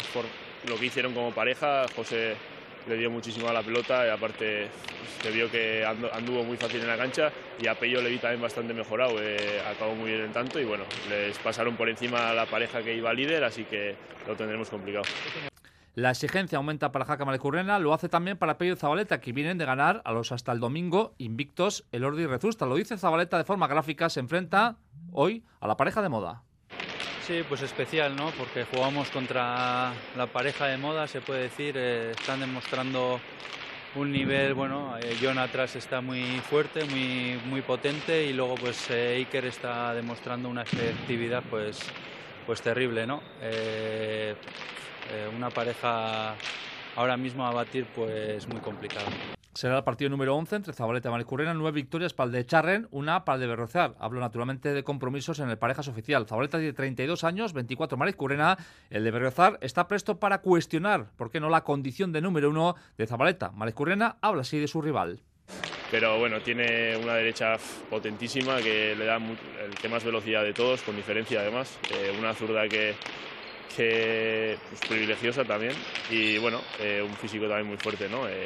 lo 0.67 0.77
que 0.77 0.85
hicieron 0.85 1.13
como 1.13 1.31
pareja. 1.31 1.85
José 1.95 2.35
le 2.87 2.97
dio 2.97 3.09
muchísimo 3.09 3.47
a 3.49 3.53
la 3.53 3.61
pelota 3.61 4.05
y 4.05 4.09
aparte 4.09 4.69
se 5.21 5.31
vio 5.31 5.49
que 5.51 5.85
anduvo 5.85 6.43
muy 6.43 6.57
fácil 6.57 6.81
en 6.81 6.87
la 6.87 6.97
cancha 6.97 7.31
y 7.61 7.67
a 7.67 7.75
Pello 7.75 8.01
le 8.01 8.09
vi 8.09 8.17
también 8.17 8.41
bastante 8.41 8.73
mejorado, 8.73 9.21
eh, 9.21 9.61
acabó 9.69 9.95
muy 9.95 10.11
bien 10.11 10.21
en 10.21 10.31
tanto 10.31 10.59
y 10.59 10.65
bueno, 10.65 10.85
les 11.09 11.37
pasaron 11.39 11.75
por 11.75 11.89
encima 11.89 12.29
a 12.29 12.33
la 12.33 12.45
pareja 12.45 12.81
que 12.81 12.95
iba 12.95 13.13
líder, 13.13 13.43
así 13.43 13.65
que 13.65 13.95
lo 14.27 14.35
tendremos 14.35 14.69
complicado. 14.69 15.05
La 15.95 16.11
exigencia 16.11 16.57
aumenta 16.57 16.91
para 16.91 17.03
Jaca 17.03 17.25
Malecurrena, 17.25 17.79
lo 17.79 17.93
hace 17.93 18.07
también 18.07 18.37
para 18.37 18.57
Pello 18.57 18.73
y 18.73 18.77
Zabaleta, 18.77 19.19
que 19.19 19.33
vienen 19.33 19.57
de 19.57 19.65
ganar 19.65 20.01
a 20.05 20.13
los 20.13 20.31
hasta 20.31 20.51
el 20.51 20.59
domingo 20.59 21.13
invictos 21.17 21.85
el 21.91 22.05
Ordi 22.05 22.25
Rezusta. 22.25 22.65
Lo 22.65 22.75
dice 22.75 22.97
Zabaleta 22.97 23.37
de 23.37 23.43
forma 23.43 23.67
gráfica, 23.67 24.09
se 24.09 24.21
enfrenta 24.21 24.77
hoy 25.11 25.43
a 25.59 25.67
la 25.67 25.75
pareja 25.75 26.01
de 26.01 26.09
moda. 26.09 26.43
Sí, 27.29 27.43
pues 27.47 27.61
especial, 27.61 28.15
¿no? 28.15 28.31
Porque 28.31 28.65
jugamos 28.65 29.11
contra 29.11 29.93
la 30.17 30.25
pareja 30.25 30.65
de 30.65 30.77
moda, 30.77 31.05
se 31.05 31.21
puede 31.21 31.43
decir. 31.43 31.75
Eh, 31.77 32.09
están 32.19 32.39
demostrando 32.39 33.19
un 33.93 34.11
nivel, 34.11 34.55
bueno, 34.55 34.97
eh, 34.97 35.15
John 35.21 35.37
atrás 35.37 35.75
está 35.75 36.01
muy 36.01 36.23
fuerte, 36.39 36.85
muy, 36.85 37.39
muy 37.45 37.61
potente 37.61 38.25
y 38.25 38.33
luego 38.33 38.55
pues 38.55 38.89
eh, 38.89 39.17
Iker 39.17 39.45
está 39.45 39.93
demostrando 39.93 40.49
una 40.49 40.63
efectividad 40.63 41.43
pues, 41.51 41.81
pues 42.47 42.63
terrible, 42.63 43.05
¿no? 43.05 43.21
una 45.37 45.51
pareja 45.51 46.33
ahora 46.95 47.15
mismo 47.15 47.45
a 47.45 47.51
batir 47.51 47.85
pues 47.95 48.47
muy 48.47 48.59
complicado. 48.59 49.05
Será 49.53 49.77
el 49.77 49.83
partido 49.83 50.09
número 50.09 50.35
11 50.35 50.55
entre 50.57 50.73
Zabaleta 50.73 51.09
y 51.09 51.11
Malicurrena. 51.11 51.53
Nueve 51.53 51.75
victorias 51.75 52.13
para 52.13 52.27
el 52.27 52.31
de 52.33 52.45
Charren, 52.45 52.87
una 52.91 53.25
para 53.25 53.35
el 53.35 53.41
de 53.41 53.47
Berrozar. 53.47 53.95
Hablo 53.99 54.19
naturalmente 54.19 54.73
de 54.73 54.83
compromisos 54.83 55.39
en 55.39 55.49
el 55.49 55.57
parejas 55.57 55.87
oficial. 55.87 56.27
Zabaleta 56.27 56.59
tiene 56.59 56.73
32 56.73 57.23
años, 57.23 57.53
24 57.53 57.97
Malicurrena. 57.97 58.57
El 58.89 59.03
de 59.03 59.11
Berrozar 59.11 59.57
está 59.61 59.87
presto 59.87 60.19
para 60.19 60.41
cuestionar, 60.41 61.11
¿por 61.15 61.31
qué 61.31 61.39
no 61.39 61.49
la 61.49 61.63
condición 61.63 62.11
de 62.11 62.21
número 62.21 62.51
uno 62.51 62.75
de 62.97 63.07
Zabaleta? 63.07 63.51
Malicurrena 63.51 64.17
habla 64.21 64.41
así 64.41 64.59
de 64.59 64.67
su 64.67 64.81
rival 64.81 65.19
pero 65.91 66.19
bueno, 66.19 66.39
tiene 66.41 66.95
una 66.97 67.15
derecha 67.15 67.57
potentísima 67.89 68.57
que 68.57 68.95
le 68.95 69.05
da 69.05 69.17
el 69.17 69.75
que 69.81 69.89
más 69.89 70.03
velocidad 70.03 70.43
de 70.43 70.53
todos, 70.53 70.83
con 70.83 70.95
diferencia 70.95 71.39
además. 71.39 71.79
Eh, 71.91 72.15
una 72.17 72.33
zurda 72.35 72.67
que, 72.67 72.93
que 73.75 74.57
pues, 74.69 74.81
privilegiosa 74.81 75.43
también 75.43 75.73
y 76.09 76.37
bueno, 76.37 76.61
eh, 76.79 77.01
un 77.05 77.13
físico 77.15 77.47
también 77.47 77.67
muy 77.67 77.77
fuerte, 77.77 78.09
¿no? 78.09 78.27
Eh, 78.27 78.43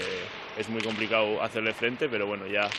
es 0.57 0.69
muy 0.69 0.81
complicado 0.81 1.41
hacerle 1.41 1.73
frente, 1.73 2.09
pero 2.09 2.27
bueno, 2.27 2.45
ya 2.47 2.69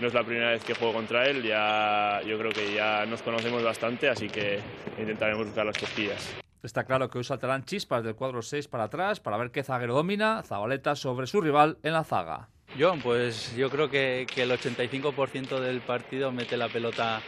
no 0.00 0.06
es 0.06 0.14
la 0.14 0.24
primera 0.24 0.50
vez 0.50 0.64
que 0.64 0.74
juego 0.74 0.94
contra 0.94 1.26
él, 1.26 1.42
ya 1.42 2.20
yo 2.26 2.38
creo 2.38 2.52
que 2.52 2.74
ya 2.74 3.04
nos 3.06 3.22
conocemos 3.22 3.62
bastante, 3.62 4.08
así 4.08 4.28
que 4.28 4.58
intentaremos 4.98 5.46
buscar 5.46 5.66
las 5.66 5.76
costillas. 5.78 6.34
Está 6.62 6.84
claro 6.84 7.08
que 7.08 7.18
hoy 7.18 7.24
saltarán 7.24 7.64
chispas 7.64 8.04
del 8.04 8.14
cuadro 8.14 8.42
6 8.42 8.68
para 8.68 8.84
atrás 8.84 9.20
para 9.20 9.38
ver 9.38 9.50
qué 9.50 9.62
zaguero 9.62 9.94
domina, 9.94 10.42
Zabaleta 10.42 10.94
sobre 10.94 11.26
su 11.26 11.40
rival 11.40 11.78
en 11.82 11.94
la 11.94 12.04
zaga. 12.04 12.48
John, 12.78 13.00
pues 13.00 13.56
yo 13.56 13.68
creo 13.68 13.90
que, 13.90 14.26
que 14.32 14.42
el 14.42 14.50
85% 14.50 15.58
del 15.58 15.80
partido 15.80 16.30
mete 16.30 16.56
la 16.56 16.68
pelota 16.68 17.20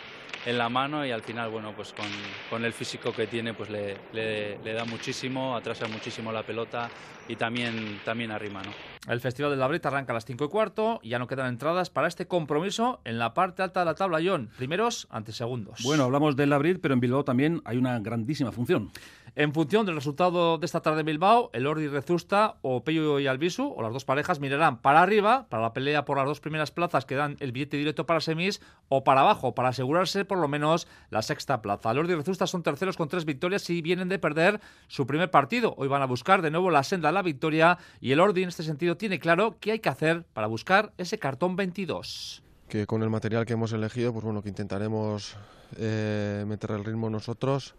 en 0.46 0.58
la 0.58 0.68
mano 0.68 1.04
y 1.06 1.10
al 1.10 1.22
final, 1.22 1.50
bueno, 1.50 1.72
pues 1.74 1.92
con, 1.92 2.06
con 2.50 2.64
el 2.64 2.72
físico 2.72 3.12
que 3.12 3.26
tiene, 3.26 3.54
pues 3.54 3.70
le, 3.70 3.96
le, 4.12 4.58
le, 4.58 4.72
da 4.72 4.84
muchísimo, 4.84 5.56
atrasa 5.56 5.86
muchísimo 5.88 6.32
la 6.32 6.42
pelota 6.42 6.90
y 7.28 7.36
también, 7.36 8.00
también 8.04 8.30
arrima, 8.30 8.62
¿no? 8.62 8.70
El 9.08 9.20
Festival 9.20 9.50
de 9.50 9.56
la 9.56 9.66
Brita 9.66 9.88
arranca 9.88 10.12
a 10.12 10.14
las 10.14 10.24
5 10.24 10.44
y 10.44 10.48
cuarto 10.48 11.00
y 11.02 11.08
ya 11.10 11.18
no 11.18 11.26
quedan 11.26 11.48
entradas 11.48 11.90
para 11.90 12.06
este 12.06 12.26
compromiso 12.26 13.00
en 13.04 13.18
la 13.18 13.34
parte 13.34 13.62
alta 13.62 13.80
de 13.80 13.86
la 13.86 13.94
tabla, 13.94 14.20
John. 14.24 14.50
Primeros 14.56 15.08
ante 15.10 15.32
segundos. 15.32 15.80
Bueno, 15.82 16.04
hablamos 16.04 16.36
del 16.36 16.52
Abril, 16.52 16.78
pero 16.78 16.94
en 16.94 17.00
Bilbao 17.00 17.24
también 17.24 17.62
hay 17.64 17.78
una 17.78 17.98
grandísima 17.98 18.52
función. 18.52 18.90
En 19.34 19.54
función 19.54 19.86
del 19.86 19.94
resultado 19.94 20.58
de 20.58 20.66
esta 20.66 20.82
tarde 20.82 21.00
en 21.00 21.06
Bilbao, 21.06 21.48
el 21.54 21.66
Ordi 21.66 21.88
Rezusta 21.88 22.56
o 22.60 22.84
Pello 22.84 23.18
y 23.18 23.26
Albisu, 23.26 23.72
o 23.74 23.80
las 23.80 23.94
dos 23.94 24.04
parejas, 24.04 24.40
mirarán 24.40 24.82
para 24.82 25.00
arriba, 25.00 25.46
para 25.48 25.62
la 25.62 25.72
pelea 25.72 26.04
por 26.04 26.18
las 26.18 26.26
dos 26.26 26.40
primeras 26.40 26.70
plazas 26.70 27.06
que 27.06 27.14
dan 27.14 27.38
el 27.40 27.50
billete 27.50 27.78
directo 27.78 28.04
para 28.04 28.20
semis, 28.20 28.60
o 28.90 29.04
para 29.04 29.22
abajo, 29.22 29.54
para 29.54 29.70
asegurarse 29.70 30.26
por 30.26 30.36
lo 30.36 30.48
menos 30.48 30.86
la 31.08 31.22
sexta 31.22 31.62
plaza. 31.62 31.92
El 31.92 32.00
Ordi 32.00 32.14
Rezusta 32.14 32.46
son 32.46 32.62
terceros 32.62 32.98
con 32.98 33.08
tres 33.08 33.24
victorias 33.24 33.70
y 33.70 33.80
vienen 33.80 34.10
de 34.10 34.18
perder 34.18 34.60
su 34.86 35.06
primer 35.06 35.30
partido. 35.30 35.74
Hoy 35.78 35.88
van 35.88 36.02
a 36.02 36.06
buscar 36.06 36.42
de 36.42 36.50
nuevo 36.50 36.70
la 36.70 36.82
senda 36.82 37.08
de 37.08 37.14
la 37.14 37.22
victoria 37.22 37.78
y 38.02 38.12
el 38.12 38.20
Ordi 38.20 38.42
en 38.42 38.50
este 38.50 38.64
sentido 38.64 38.98
tiene 38.98 39.18
claro 39.18 39.56
qué 39.60 39.72
hay 39.72 39.78
que 39.78 39.88
hacer 39.88 40.24
para 40.34 40.46
buscar 40.46 40.92
ese 40.98 41.18
cartón 41.18 41.56
22. 41.56 42.42
Que 42.68 42.86
con 42.86 43.02
el 43.02 43.08
material 43.08 43.46
que 43.46 43.54
hemos 43.54 43.72
elegido, 43.72 44.12
pues 44.12 44.26
bueno, 44.26 44.42
que 44.42 44.50
intentaremos 44.50 45.36
eh, 45.78 46.44
meter 46.46 46.72
el 46.72 46.84
ritmo 46.84 47.08
nosotros 47.08 47.74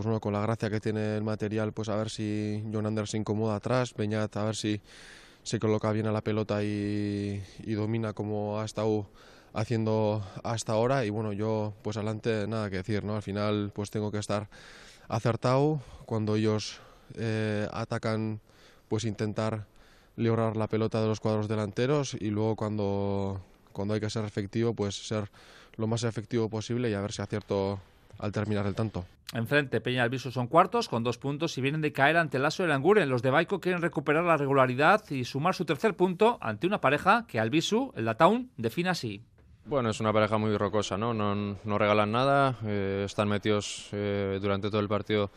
pues 0.00 0.06
bueno, 0.06 0.20
con 0.20 0.32
la 0.32 0.40
gracia 0.40 0.70
que 0.70 0.80
tiene 0.80 1.18
el 1.18 1.22
material, 1.22 1.74
pues 1.74 1.90
a 1.90 1.96
ver 1.96 2.08
si 2.08 2.64
John 2.72 2.86
Anders 2.86 3.10
se 3.10 3.18
incomoda 3.18 3.56
atrás, 3.56 3.92
Beñat 3.92 4.34
a 4.34 4.44
ver 4.44 4.56
si 4.56 4.80
se 5.42 5.58
coloca 5.60 5.92
bien 5.92 6.06
a 6.06 6.10
la 6.10 6.22
pelota 6.22 6.64
y, 6.64 7.44
y, 7.64 7.72
domina 7.74 8.14
como 8.14 8.58
ha 8.58 8.64
estado 8.64 9.10
haciendo 9.52 10.26
hasta 10.42 10.72
ahora 10.72 11.04
y 11.04 11.10
bueno, 11.10 11.34
yo 11.34 11.74
pues 11.82 11.98
adelante 11.98 12.46
nada 12.48 12.70
que 12.70 12.76
decir, 12.76 13.04
¿no? 13.04 13.14
Al 13.14 13.20
final 13.20 13.72
pues 13.74 13.90
tengo 13.90 14.10
que 14.10 14.16
estar 14.16 14.48
acertado 15.06 15.82
cuando 16.06 16.36
ellos 16.36 16.80
eh, 17.16 17.68
atacan 17.70 18.40
pues 18.88 19.04
intentar 19.04 19.66
librar 20.16 20.56
la 20.56 20.66
pelota 20.66 21.02
de 21.02 21.08
los 21.08 21.20
cuadros 21.20 21.46
delanteros 21.46 22.14
y 22.14 22.30
luego 22.30 22.56
cuando, 22.56 23.42
cuando 23.74 23.92
hay 23.92 24.00
que 24.00 24.08
ser 24.08 24.24
efectivo 24.24 24.72
pues 24.72 25.08
ser 25.08 25.30
lo 25.76 25.86
más 25.86 26.04
efectivo 26.04 26.48
posible 26.48 26.88
y 26.88 26.94
a 26.94 27.02
ver 27.02 27.12
si 27.12 27.20
acierto 27.20 27.80
al 28.20 28.32
terminar 28.32 28.66
el 28.66 28.74
tanto. 28.74 29.04
Enfrente, 29.32 29.80
Peña 29.80 30.02
Albisu 30.02 30.32
son 30.32 30.48
cuartos 30.48 30.88
con 30.88 31.04
dos 31.04 31.16
puntos 31.16 31.56
y 31.56 31.60
vienen 31.60 31.80
de 31.80 31.92
caer 31.92 32.16
ante 32.16 32.36
el 32.36 32.42
Lasso 32.42 32.62
y 32.62 32.66
el 32.66 32.72
Anguren. 32.72 33.08
Los 33.08 33.22
de 33.22 33.30
Baico 33.30 33.60
quieren 33.60 33.80
recuperar 33.80 34.24
la 34.24 34.36
regularidad 34.36 35.08
y 35.10 35.24
sumar 35.24 35.54
su 35.54 35.64
tercer 35.64 35.94
punto 35.94 36.38
ante 36.40 36.66
una 36.66 36.80
pareja 36.80 37.26
que 37.28 37.38
Albisu, 37.38 37.92
el 37.94 38.06
Datown, 38.06 38.50
define 38.56 38.90
así. 38.90 39.22
Bueno, 39.66 39.90
es 39.90 40.00
una 40.00 40.12
pareja 40.12 40.36
muy 40.36 40.56
rocosa, 40.56 40.98
¿no? 40.98 41.14
No, 41.14 41.34
no 41.34 41.78
regalan 41.78 42.10
nada, 42.10 42.56
eh, 42.64 43.04
están 43.06 43.28
metidos 43.28 43.88
eh, 43.92 44.38
durante 44.42 44.68
todo 44.68 44.80
el 44.80 44.88
partido 44.88 45.30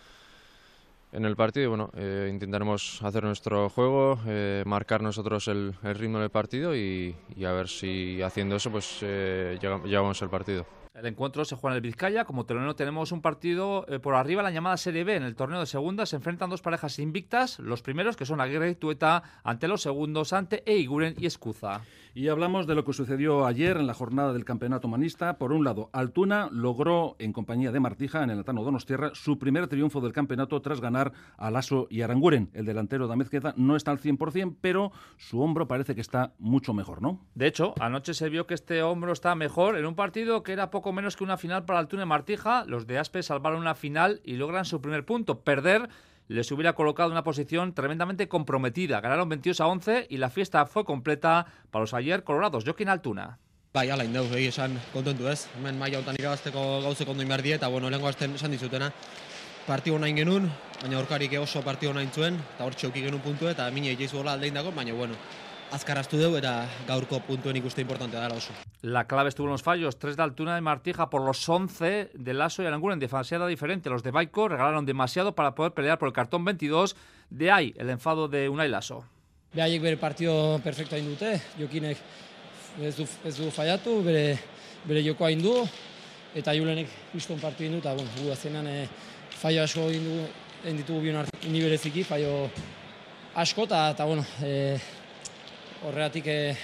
en 1.11 1.25
el 1.25 1.35
partido 1.35 1.65
y 1.65 1.67
bueno, 1.67 1.91
eh, 1.95 2.29
intentaremos 2.31 2.99
hacer 3.03 3.23
nuestro 3.23 3.69
juego, 3.69 4.19
marcar 4.65 5.03
nosotros 5.03 5.47
el, 5.47 5.75
el, 5.83 5.93
ritmo 5.93 6.17
del 6.17 6.31
partido 6.31 6.75
y, 6.75 7.15
y, 7.35 7.45
a 7.45 7.51
ver 7.51 7.67
si 7.67 8.19
haciendo 8.23 8.55
eso 8.55 8.71
pues 8.71 9.01
llegamos 9.01 10.19
al 10.23 10.31
partido. 10.31 10.65
El 10.93 11.07
encuentro 11.07 11.43
se 11.43 11.55
juega 11.55 11.73
en 11.73 11.77
el 11.77 11.81
Vizcaya. 11.81 12.23
Como 12.23 12.45
telonero 12.45 12.75
tenemos 12.75 13.11
un 13.11 13.23
partido 13.23 13.83
eh, 13.89 13.97
por 13.97 14.13
arriba, 14.13 14.43
la 14.43 14.51
llamada 14.51 14.77
Serie 14.77 15.03
B. 15.03 15.15
En 15.15 15.23
el 15.23 15.35
torneo 15.35 15.59
de 15.59 15.65
segunda 15.65 16.05
se 16.05 16.17
enfrentan 16.17 16.51
dos 16.51 16.61
parejas 16.61 16.99
invictas. 16.99 17.57
Los 17.57 17.81
primeros, 17.81 18.15
que 18.15 18.27
son 18.27 18.39
Aguirre 18.39 18.69
y 18.69 18.75
Tueta, 18.75 19.23
ante 19.43 19.67
los 19.67 19.81
segundos, 19.81 20.33
ante 20.33 20.61
Eiguren 20.71 21.15
y 21.17 21.25
Escuza. 21.25 21.81
Y 22.15 22.27
hablamos 22.27 22.67
de 22.67 22.75
lo 22.75 22.85
que 22.85 22.93
sucedió 22.93 23.47
ayer 23.47 23.75
en 23.75 23.87
la 23.87 23.95
jornada 23.95 24.33
del 24.33 24.45
campeonato 24.45 24.87
manista. 24.87 25.39
Por 25.39 25.51
un 25.51 25.63
lado, 25.63 25.89
Altuna 25.93 26.47
logró, 26.51 27.15
en 27.17 27.33
compañía 27.33 27.71
de 27.71 27.79
Martija, 27.79 28.21
en 28.21 28.29
el 28.29 28.39
Atano 28.39 28.63
Donostierra, 28.63 29.09
su 29.15 29.39
primer 29.39 29.67
triunfo 29.67 29.99
del 29.99 30.13
campeonato 30.13 30.61
tras 30.61 30.79
ganar 30.79 31.11
a 31.37 31.49
Lasso 31.49 31.87
y 31.89 32.01
Aranguren. 32.01 32.51
El 32.53 32.65
delantero 32.65 33.07
de 33.07 33.13
Amezqueta 33.13 33.55
no 33.57 33.75
está 33.75 33.89
al 33.89 33.99
100%, 33.99 34.57
pero 34.61 34.91
su 35.17 35.41
hombro 35.41 35.67
parece 35.67 35.95
que 35.95 36.01
está 36.01 36.33
mucho 36.37 36.75
mejor, 36.75 37.01
¿no? 37.01 37.19
De 37.33 37.47
hecho, 37.47 37.73
anoche 37.79 38.13
se 38.13 38.29
vio 38.29 38.45
que 38.45 38.53
este 38.53 38.83
hombro 38.83 39.11
está 39.11 39.33
mejor 39.33 39.75
en 39.75 39.87
un 39.87 39.95
partido 39.95 40.43
que 40.43 40.53
era 40.53 40.69
poco 40.69 40.93
menos 40.93 41.17
que 41.17 41.23
una 41.23 41.37
final 41.37 41.65
para 41.65 41.79
Altuna 41.79 42.03
y 42.03 42.05
Martija. 42.05 42.63
Los 42.67 42.85
de 42.85 42.99
Aspe 42.99 43.23
salvaron 43.23 43.59
una 43.59 43.73
final 43.73 44.21
y 44.23 44.35
logran 44.35 44.65
su 44.65 44.81
primer 44.81 45.03
punto. 45.03 45.39
Perder 45.39 45.89
les 46.27 46.51
hubiera 46.51 46.73
colocado 46.73 47.09
en 47.09 47.13
una 47.13 47.23
posición 47.23 47.73
tremendamente 47.73 48.27
comprometida. 48.27 49.01
Ganaron 49.01 49.29
22 49.29 49.59
a 49.61 49.67
11 49.67 50.07
y 50.09 50.17
la 50.17 50.29
fiesta 50.29 50.65
fue 50.65 50.85
completa 50.85 51.45
para 51.71 51.83
los 51.83 51.93
ayer 51.93 52.23
colorados. 52.23 52.63
Joaquín 52.63 52.89
Altuna. 52.89 53.39
Bai, 53.73 53.89
ala 53.89 54.05
indau, 54.05 54.27
egi 54.37 54.51
esan 54.51 54.75
kontentu 54.93 55.25
ez. 55.31 55.47
Hemen 55.57 55.79
maila 55.81 55.97
hotan 56.03 56.13
irabazteko 56.19 56.83
gauzek 56.83 57.09
ondo 57.09 57.23
inbar 57.23 57.41
eta 57.41 57.67
bueno, 57.67 57.89
lehenko 57.89 58.07
azten 58.07 58.35
esan 58.35 58.51
dizutena. 58.51 58.91
Partio 59.65 59.97
nahin 59.97 60.15
genuen, 60.15 60.51
baina 60.81 60.99
horkarik 60.99 61.33
oso 61.39 61.63
partio 61.63 61.93
nahin 61.93 62.11
zuen, 62.11 62.35
eta 62.35 62.65
hor 62.65 62.75
txauki 62.75 63.01
genuen 63.01 63.23
puntu 63.23 63.47
eta 63.49 63.65
mine 63.71 63.89
egeizu 63.91 64.21
aldein 64.21 64.53
dago, 64.53 64.71
baina 64.71 64.93
bueno, 64.93 65.15
azkaraztu 65.73 66.19
dugu 66.21 66.37
eta 66.37 66.67
gaurko 66.87 67.19
puntuen 67.25 67.57
ikuste 67.57 67.81
importante 67.81 68.17
dara 68.17 68.35
oso. 68.37 68.53
La 68.81 69.07
clave 69.07 69.29
estuvo 69.29 69.47
en 69.47 69.53
los 69.53 69.63
fallos, 69.63 69.97
tres 69.97 70.15
de 70.15 70.23
Altuna 70.23 70.57
y 70.57 70.61
Martija 70.61 71.09
por 71.09 71.23
los 71.25 71.47
11 71.49 72.11
de 72.13 72.33
Lasso 72.33 72.61
y 72.61 72.65
Aranguren, 72.67 72.99
demasiado 72.99 73.47
diferente. 73.47 73.89
Los 73.89 74.03
de 74.03 74.11
Baico 74.11 74.47
regalaron 74.47 74.85
demasiado 74.85 75.33
para 75.33 75.55
poder 75.55 75.73
pelear 75.73 75.97
por 75.97 76.07
el 76.07 76.13
cartón 76.13 76.45
22, 76.45 76.95
de 77.29 77.51
ahí 77.51 77.73
el 77.77 77.89
enfado 77.89 78.27
de 78.27 78.49
Unai 78.49 78.69
Lasso. 78.69 79.03
Behaiek 79.53 79.81
bere 79.81 79.97
partio 80.01 80.59
perfecto 80.63 80.95
hain 80.95 81.05
dute, 81.05 81.35
jokinek 81.59 81.99
ez 82.81 82.95
du, 82.97 83.05
ez 83.25 83.35
du 83.37 83.51
fallatu, 83.53 83.99
bere, 84.01 84.39
bere 84.89 85.03
joko 85.05 85.27
hain 85.27 85.41
du, 85.41 85.53
eta 86.33 86.55
julenek 86.57 86.89
kriston 87.11 87.37
partio 87.41 87.67
hain 87.67 87.75
du, 87.75 87.83
eta 87.83 87.93
bueno, 87.93 88.09
gu 88.17 88.31
azenan 88.33 88.65
e, 88.67 88.87
fallo 89.37 89.61
asko 89.61 89.85
hain, 89.91 90.79
ditugu 90.79 91.03
bion 91.05 91.29
ni 91.53 91.61
bereziki, 91.61 92.01
fallo 92.01 92.49
asko, 93.37 93.67
eta, 93.69 93.91
eta 93.93 94.09
bueno, 94.09 94.25
e, 94.41 94.79
horregatik 95.83 96.27
e, 96.27 96.55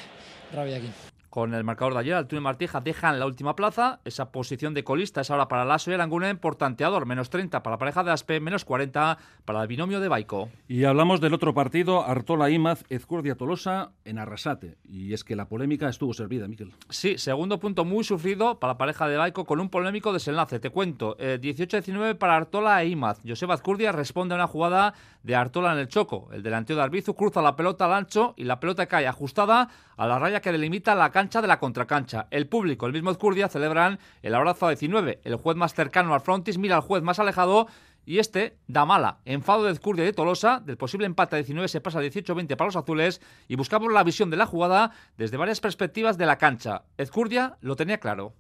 rabiakin. 0.56 1.09
Con 1.30 1.54
el 1.54 1.64
marcador 1.64 1.94
de 1.94 2.00
ayer, 2.00 2.16
Altuna 2.16 2.40
y 2.40 2.44
Martija 2.44 2.82
dejan 2.82 3.20
la 3.20 3.28
última 3.28 3.56
plaza. 3.56 4.00
Esa 4.04 4.32
posición 4.32 4.74
de 4.74 4.84
colista 4.84 5.22
es 5.22 5.30
ahora 5.30 5.48
para 5.48 5.64
Lasso 5.64 5.92
y 5.92 5.94
Aranguren 5.94 6.40
por 6.40 6.56
tanteador. 6.56 7.06
Menos 7.06 7.30
30 7.30 7.62
para 7.62 7.76
la 7.76 7.78
pareja 7.78 8.04
de 8.04 8.10
Aspe, 8.10 8.40
menos 8.40 8.66
40 8.66 9.18
para 9.46 9.62
el 9.62 9.68
binomio 9.68 10.00
de 10.00 10.08
Baico. 10.08 10.50
Y 10.68 10.86
hablamos 10.86 11.22
del 11.22 11.36
otro 11.36 11.54
partido, 11.54 12.04
Artola 12.04 12.50
Imaz, 12.50 12.84
Ezcurdia 12.90 13.36
Tolosa 13.36 13.92
en 14.06 14.18
Arrasate. 14.18 14.78
Y 14.84 15.14
es 15.14 15.24
que 15.24 15.36
la 15.36 15.48
polémica 15.48 15.88
estuvo 15.88 16.16
servida, 16.16 16.48
Miquel. 16.48 16.74
Sí, 16.90 17.20
segundo 17.20 17.60
punto 17.60 17.86
muy 17.86 18.04
sufrido 18.04 18.60
para 18.60 18.74
la 18.74 18.78
pareja 18.80 19.08
de 19.08 19.18
Baico 19.18 19.46
con 19.46 19.60
un 19.60 19.70
polémico 19.70 20.12
desenlace. 20.12 20.60
Te 20.60 20.72
cuento, 20.72 21.16
eh, 21.20 21.38
18-19 21.40 22.16
para 22.16 22.38
Artola 22.38 22.82
e 22.82 22.88
Imaz. 22.88 23.20
Joseba 23.24 23.54
Azcurdia 23.54 23.92
responde 23.92 24.34
a 24.34 24.38
una 24.38 24.48
jugada 24.48 24.96
de 25.22 25.36
Artola 25.36 25.74
en 25.74 25.80
el 25.80 25.90
choco. 25.90 26.30
El 26.32 26.42
delantero 26.42 26.78
de 26.78 26.86
Arbizu 26.86 27.14
cruza 27.14 27.42
la 27.42 27.56
pelota 27.56 27.86
al 27.86 27.94
ancho 27.94 28.34
y 28.36 28.46
la 28.46 28.60
pelota 28.60 28.88
cae 28.88 29.06
ajustada 29.06 29.70
a 29.96 30.08
la 30.08 30.18
raya 30.18 30.42
que 30.42 30.52
delimita 30.52 30.96
la 30.96 31.12
cancha 31.20 31.42
de 31.42 31.50
la 31.50 31.60
contracancha. 31.60 32.28
El 32.32 32.48
público, 32.48 32.86
el 32.86 32.94
mismo 32.94 33.12
Ezcurdia, 33.12 33.50
celebran 33.50 34.00
el 34.22 34.34
abrazo 34.34 34.68
a 34.68 34.70
19. 34.70 35.20
El 35.26 35.36
juez 35.36 35.58
más 35.58 35.74
cercano 35.74 36.14
al 36.14 36.22
frontis 36.22 36.58
mira 36.58 36.78
al 36.78 36.82
juez 36.82 37.04
más 37.04 37.20
alejado 37.20 37.68
y 38.06 38.20
este 38.20 38.56
da 38.68 38.86
mala. 38.86 39.18
Enfado 39.26 39.66
de 39.66 39.74
Ezcurdia 39.74 40.06
de 40.06 40.14
Tolosa, 40.14 40.62
del 40.62 40.78
posible 40.78 41.06
empate 41.06 41.36
a 41.36 41.40
19 41.40 41.68
se 41.68 41.82
pasa 41.82 42.00
a 42.00 42.04
18-20 42.04 42.56
para 42.56 42.68
los 42.68 42.78
azules 42.78 43.20
y 43.50 43.58
buscamos 43.58 43.92
la 43.92 44.02
visión 44.06 44.30
de 44.30 44.38
la 44.38 44.46
jugada 44.46 44.92
desde 45.18 45.36
varias 45.36 45.60
perspectivas 45.60 46.18
de 46.18 46.26
la 46.26 46.38
cancha. 46.38 46.84
Ezcurdia 46.98 47.58
lo 47.60 47.76
tenía 47.76 48.00
claro. 48.00 48.32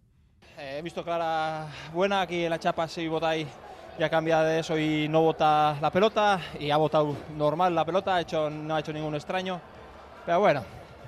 Eh, 0.57 0.77
he 0.79 0.81
visto 0.81 1.03
clara 1.03 1.67
buena, 1.93 2.21
aquí 2.21 2.45
en 2.45 2.49
la 2.49 2.59
chapa 2.59 2.87
si 2.87 3.09
vota 3.09 3.27
ahí 3.27 3.45
ya 3.99 4.09
cambia 4.09 4.41
de 4.41 4.59
eso 4.59 4.79
y 4.79 5.09
no 5.09 5.21
bota 5.21 5.75
la 5.81 5.91
pelota 5.91 6.39
y 6.57 6.71
ha 6.71 6.77
votado 6.77 7.13
normal 7.35 7.75
la 7.75 7.83
pelota, 7.83 8.15
ha 8.15 8.21
hecho, 8.21 8.49
no 8.49 8.73
ha 8.73 8.79
hecho 8.79 8.93
ningún 8.93 9.15
extraño. 9.15 9.59
Pero 10.25 10.39
bueno, 10.39 10.63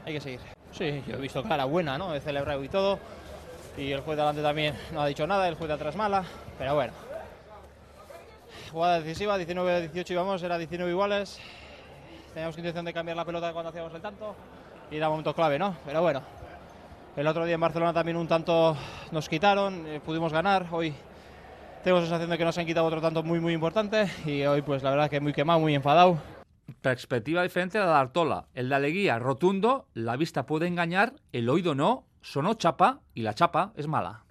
hay 0.05 0.13
que 0.15 0.19
seguir. 0.19 0.60
Sí, 0.71 1.03
yo 1.07 1.15
he 1.15 1.21
visto 1.21 1.43
cara 1.43 1.65
buena, 1.65 1.97
¿no? 1.97 2.15
He 2.15 2.21
celebrado 2.21 2.63
y 2.63 2.69
todo. 2.69 2.99
Y 3.77 3.91
el 3.91 4.01
juez 4.01 4.15
de 4.15 4.23
adelante 4.23 4.41
también 4.41 4.75
no 4.91 5.01
ha 5.01 5.07
dicho 5.07 5.25
nada, 5.27 5.47
el 5.47 5.55
juez 5.55 5.67
de 5.67 5.73
atrás 5.73 5.95
mala. 5.95 6.23
Pero 6.57 6.75
bueno. 6.75 6.93
Jugada 8.71 9.01
decisiva, 9.01 9.37
19-18 9.37 10.11
íbamos, 10.11 10.41
era 10.43 10.57
19 10.57 10.91
iguales. 10.91 11.39
Teníamos 12.33 12.57
intención 12.57 12.85
de 12.85 12.93
cambiar 12.93 13.17
la 13.17 13.25
pelota 13.25 13.51
cuando 13.51 13.69
hacíamos 13.69 13.93
el 13.93 14.01
tanto. 14.01 14.35
Y 14.89 14.97
era 14.97 15.09
momento 15.09 15.33
clave, 15.33 15.59
¿no? 15.59 15.75
Pero 15.85 16.01
bueno. 16.01 16.21
El 17.17 17.27
otro 17.27 17.45
día 17.45 17.55
en 17.55 17.61
Barcelona 17.61 17.93
también 17.93 18.15
un 18.15 18.27
tanto 18.27 18.77
nos 19.11 19.27
quitaron, 19.27 19.85
eh, 19.85 19.99
pudimos 19.99 20.31
ganar. 20.31 20.67
Hoy 20.71 20.93
tengo 21.83 21.97
la 21.97 22.03
sensación 22.03 22.29
de 22.29 22.37
que 22.37 22.45
nos 22.45 22.57
han 22.57 22.65
quitado 22.65 22.85
otro 22.85 23.01
tanto 23.01 23.21
muy, 23.21 23.41
muy 23.41 23.53
importante. 23.53 24.09
Y 24.25 24.43
hoy, 24.43 24.61
pues 24.61 24.81
la 24.81 24.91
verdad 24.91 25.09
que 25.09 25.19
muy 25.19 25.33
quemado, 25.33 25.59
muy 25.59 25.75
enfadado. 25.75 26.40
Perspectiva 26.81 27.43
diferente 27.43 27.77
a 27.77 27.85
la 27.85 27.91
de 27.91 27.97
Artola. 27.99 28.47
El 28.55 28.69
de 28.69 28.75
Aleguía, 28.75 29.19
rotundo, 29.19 29.85
la 29.93 30.17
vista 30.17 30.47
puede 30.47 30.65
engañar, 30.65 31.13
el 31.31 31.47
oído 31.47 31.75
no, 31.75 32.05
sonó 32.21 32.55
chapa 32.55 33.01
y 33.13 33.21
la 33.21 33.35
chapa 33.35 33.71
es 33.75 33.87
mala. 33.87 34.23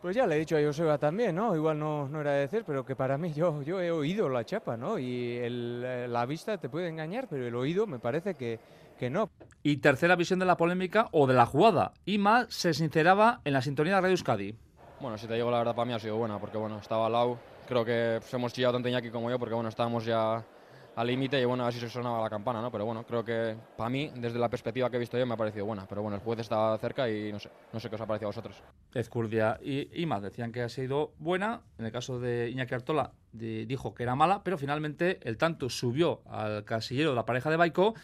Pues 0.00 0.16
ya 0.16 0.26
le 0.26 0.34
he 0.34 0.38
dicho 0.40 0.56
a 0.56 0.60
Joseba 0.60 0.98
también, 0.98 1.36
¿no? 1.36 1.54
Igual 1.54 1.78
no, 1.78 2.08
no 2.08 2.20
era 2.20 2.32
de 2.32 2.40
decir, 2.40 2.64
pero 2.66 2.84
que 2.84 2.96
para 2.96 3.16
mí 3.18 3.32
yo, 3.32 3.62
yo 3.62 3.80
he 3.80 3.92
oído 3.92 4.28
la 4.28 4.44
chapa, 4.44 4.76
¿no? 4.76 4.98
Y 4.98 5.36
el, 5.36 6.12
la 6.12 6.26
vista 6.26 6.58
te 6.58 6.68
puede 6.68 6.88
engañar, 6.88 7.28
pero 7.30 7.46
el 7.46 7.54
oído 7.54 7.86
me 7.86 8.00
parece 8.00 8.34
que, 8.34 8.58
que 8.98 9.08
no. 9.08 9.30
Y 9.62 9.76
tercera 9.76 10.16
visión 10.16 10.40
de 10.40 10.44
la 10.46 10.56
polémica 10.56 11.08
o 11.12 11.28
de 11.28 11.34
la 11.34 11.46
jugada. 11.46 11.92
Ima 12.04 12.46
se 12.48 12.74
sinceraba 12.74 13.42
en 13.44 13.52
la 13.52 13.62
sintonía 13.62 13.94
de 13.94 14.00
Radio 14.00 14.14
Euskadi. 14.14 14.56
Bueno, 15.00 15.16
si 15.18 15.28
te 15.28 15.34
digo 15.34 15.52
la 15.52 15.58
verdad, 15.58 15.76
para 15.76 15.86
mí 15.86 15.92
ha 15.92 16.00
sido 16.00 16.16
buena, 16.16 16.40
porque 16.40 16.58
bueno, 16.58 16.78
estaba 16.78 17.06
al 17.06 17.12
lado. 17.12 17.38
Creo 17.68 17.84
que 17.84 18.16
pues, 18.18 18.34
hemos 18.34 18.52
chillado 18.52 18.72
tanto 18.72 18.88
Iñaki 18.88 19.10
como 19.10 19.30
yo, 19.30 19.38
porque 19.38 19.54
bueno, 19.54 19.68
estábamos 19.68 20.04
ya 20.04 20.44
al 20.94 21.06
límite 21.06 21.40
y 21.40 21.44
bueno, 21.44 21.64
así 21.66 21.78
se 21.78 21.88
sonaba 21.88 22.20
la 22.20 22.28
campana, 22.28 22.60
¿no? 22.60 22.70
Pero 22.70 22.84
bueno, 22.84 23.04
creo 23.04 23.24
que 23.24 23.56
para 23.76 23.88
mí, 23.88 24.10
desde 24.14 24.38
la 24.38 24.48
perspectiva 24.48 24.90
que 24.90 24.96
he 24.96 25.00
visto 25.00 25.18
yo, 25.18 25.26
me 25.26 25.34
ha 25.34 25.36
parecido 25.36 25.64
buena. 25.64 25.86
Pero 25.86 26.02
bueno, 26.02 26.16
el 26.16 26.22
juez 26.22 26.38
estaba 26.40 26.76
cerca 26.78 27.08
y 27.08 27.32
no 27.32 27.38
sé, 27.38 27.50
no 27.72 27.80
sé 27.80 27.88
qué 27.88 27.94
os 27.94 28.00
ha 28.00 28.06
parecido 28.06 28.28
a 28.28 28.30
vosotros. 28.30 28.62
Ezcurdia 28.94 29.58
y 29.62 29.88
Ima 30.02 30.20
decían 30.20 30.52
que 30.52 30.62
ha 30.62 30.68
sido 30.68 31.12
buena. 31.18 31.62
En 31.78 31.86
el 31.86 31.92
caso 31.92 32.20
de 32.20 32.50
Iñaki 32.50 32.74
Artola 32.74 33.12
dijo 33.32 33.94
que 33.94 34.02
era 34.02 34.14
mala, 34.14 34.42
pero 34.42 34.58
finalmente 34.58 35.18
el 35.22 35.38
tanto 35.38 35.68
subió 35.70 36.22
al 36.28 36.64
casillero 36.64 37.10
de 37.10 37.16
la 37.16 37.24
pareja 37.24 37.50
de 37.50 37.56
Baico 37.56 37.94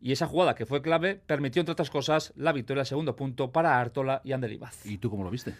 y 0.00 0.12
esa 0.12 0.26
jugada 0.26 0.54
que 0.54 0.66
fue 0.66 0.82
clave 0.82 1.16
permitió, 1.16 1.60
entre 1.60 1.72
otras 1.72 1.90
cosas, 1.90 2.32
la 2.36 2.52
victoria 2.52 2.82
al 2.82 2.86
segundo 2.86 3.16
punto 3.16 3.50
para 3.50 3.80
Artola 3.80 4.20
y 4.24 4.32
Ander 4.32 4.52
Ibaz. 4.52 4.86
¿Y 4.86 4.98
tú 4.98 5.10
cómo 5.10 5.24
lo 5.24 5.30
viste? 5.30 5.54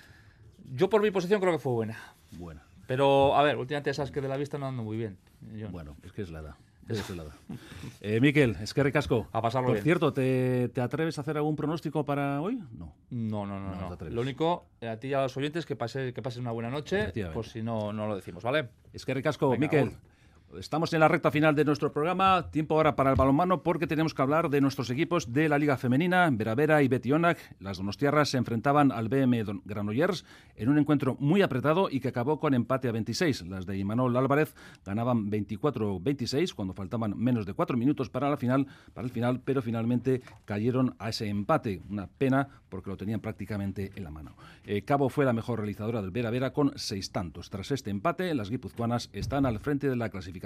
Yo 0.73 0.89
por 0.89 1.03
mi 1.03 1.11
posición 1.11 1.41
creo 1.41 1.53
que 1.53 1.59
fue 1.59 1.73
buena. 1.73 1.97
Buena. 2.33 2.63
Pero, 2.87 3.35
a 3.35 3.43
ver, 3.43 3.57
últimamente 3.57 3.93
sabes 3.95 4.13
que 4.13 4.21
de 4.21 4.29
la 4.29 4.37
vista 4.37 4.59
no 4.59 4.67
ando 4.67 4.83
muy 4.83 4.97
bien. 4.97 5.19
Bueno, 5.71 5.97
es 6.05 6.13
que 6.13 6.23
es 6.23 6.31
la 6.31 6.41
edad. 6.41 6.55
Eh, 8.01 8.21
Miquel, 8.21 8.57
es 8.61 8.73
que 8.73 8.83
recasco. 8.83 9.29
A 9.33 9.43
pasarlo 9.43 9.69
Por 9.69 9.79
cierto, 9.79 10.13
¿te, 10.13 10.71
atreves 10.81 11.19
a 11.19 11.23
hacer 11.23 11.37
algún 11.37 11.57
pronóstico 11.57 12.05
para 12.05 12.41
hoy? 12.41 12.63
No. 12.73 12.95
No, 13.11 13.47
no, 13.47 13.59
no. 13.59 13.97
no, 13.97 14.11
Lo 14.11 14.21
único, 14.21 14.67
eh, 14.81 14.89
a 14.89 14.99
ti 14.99 15.09
y 15.09 15.15
a 15.15 15.23
los 15.23 15.37
oyentes, 15.37 15.67
que, 15.67 15.77
pase, 15.77 16.13
que 16.13 16.23
pasen 16.23 16.43
una 16.43 16.53
buena 16.53 16.71
noche. 16.71 17.13
Por 17.33 17.47
si 17.47 17.63
no, 17.63 17.93
no 17.93 18.07
lo 18.07 18.17
decimos, 18.17 18.45
¿vale? 18.45 18.69
Es 18.93 19.05
que 19.05 19.15
recasco, 19.15 19.57
Miquel. 19.57 19.93
Estamos 20.55 20.93
en 20.95 21.01
la 21.01 21.09
recta 21.09 21.31
final 21.31 21.55
de 21.55 21.65
nuestro 21.65 21.93
programa. 21.93 22.51
Tiempo 22.51 22.77
ahora 22.77 22.97
para 22.97 23.11
el 23.11 23.17
balonmano 23.17 23.63
porque 23.63 23.87
tenemos 23.87 24.15
que 24.15 24.23
hablar 24.23 24.49
de 24.49 24.61
nuestros 24.61 24.89
equipos 24.89 25.33
de 25.33 25.51
la 25.51 25.59
Liga 25.59 25.77
Femenina. 25.77 26.31
Veravera 26.33 26.83
y 26.83 26.89
Betionac, 26.89 27.39
las 27.61 27.77
donostiarras, 27.79 28.31
se 28.31 28.39
enfrentaban 28.39 28.91
al 28.91 29.09
BM 29.09 29.45
Granollers 29.65 30.25
en 30.55 30.71
un 30.71 30.79
encuentro 30.79 31.17
muy 31.19 31.43
apretado 31.43 31.89
y 31.91 32.01
que 32.01 32.09
acabó 32.09 32.41
con 32.41 32.55
empate 32.55 32.89
a 32.89 32.93
26. 32.93 33.43
Las 33.49 33.67
de 33.67 33.77
Imanol 33.77 34.17
Álvarez 34.17 34.55
ganaban 34.85 35.31
24-26 35.31 36.55
cuando 36.55 36.73
faltaban 36.73 37.19
menos 37.19 37.45
de 37.45 37.53
cuatro 37.53 37.77
minutos 37.77 38.09
para, 38.09 38.31
la 38.31 38.39
final, 38.39 38.67
para 38.95 39.05
el 39.05 39.13
final, 39.13 39.41
pero 39.45 39.61
finalmente 39.61 40.23
cayeron 40.47 40.95
a 40.99 41.11
ese 41.11 41.29
empate. 41.29 41.83
Una 41.91 42.07
pena 42.07 42.49
porque 42.71 42.89
lo 42.89 42.97
tenían 42.97 43.21
prácticamente 43.21 43.91
en 43.95 44.05
la 44.05 44.11
mano. 44.11 44.37
Eh, 44.65 44.83
Cabo 44.83 45.11
fue 45.11 45.27
la 45.27 45.35
mejor 45.35 45.59
realizadora 45.59 46.01
del 46.01 46.13
Veravera 46.13 46.53
con 46.53 46.73
seis 46.77 47.11
tantos. 47.11 47.51
Tras 47.51 47.73
este 47.73 47.91
empate, 47.91 48.33
las 48.35 48.49
guipuzcoanas 48.49 49.11
están 49.13 49.45
al 49.45 49.59
frente 49.59 49.91
de 49.91 49.97
la 49.97 50.09
clasificación 50.09 50.46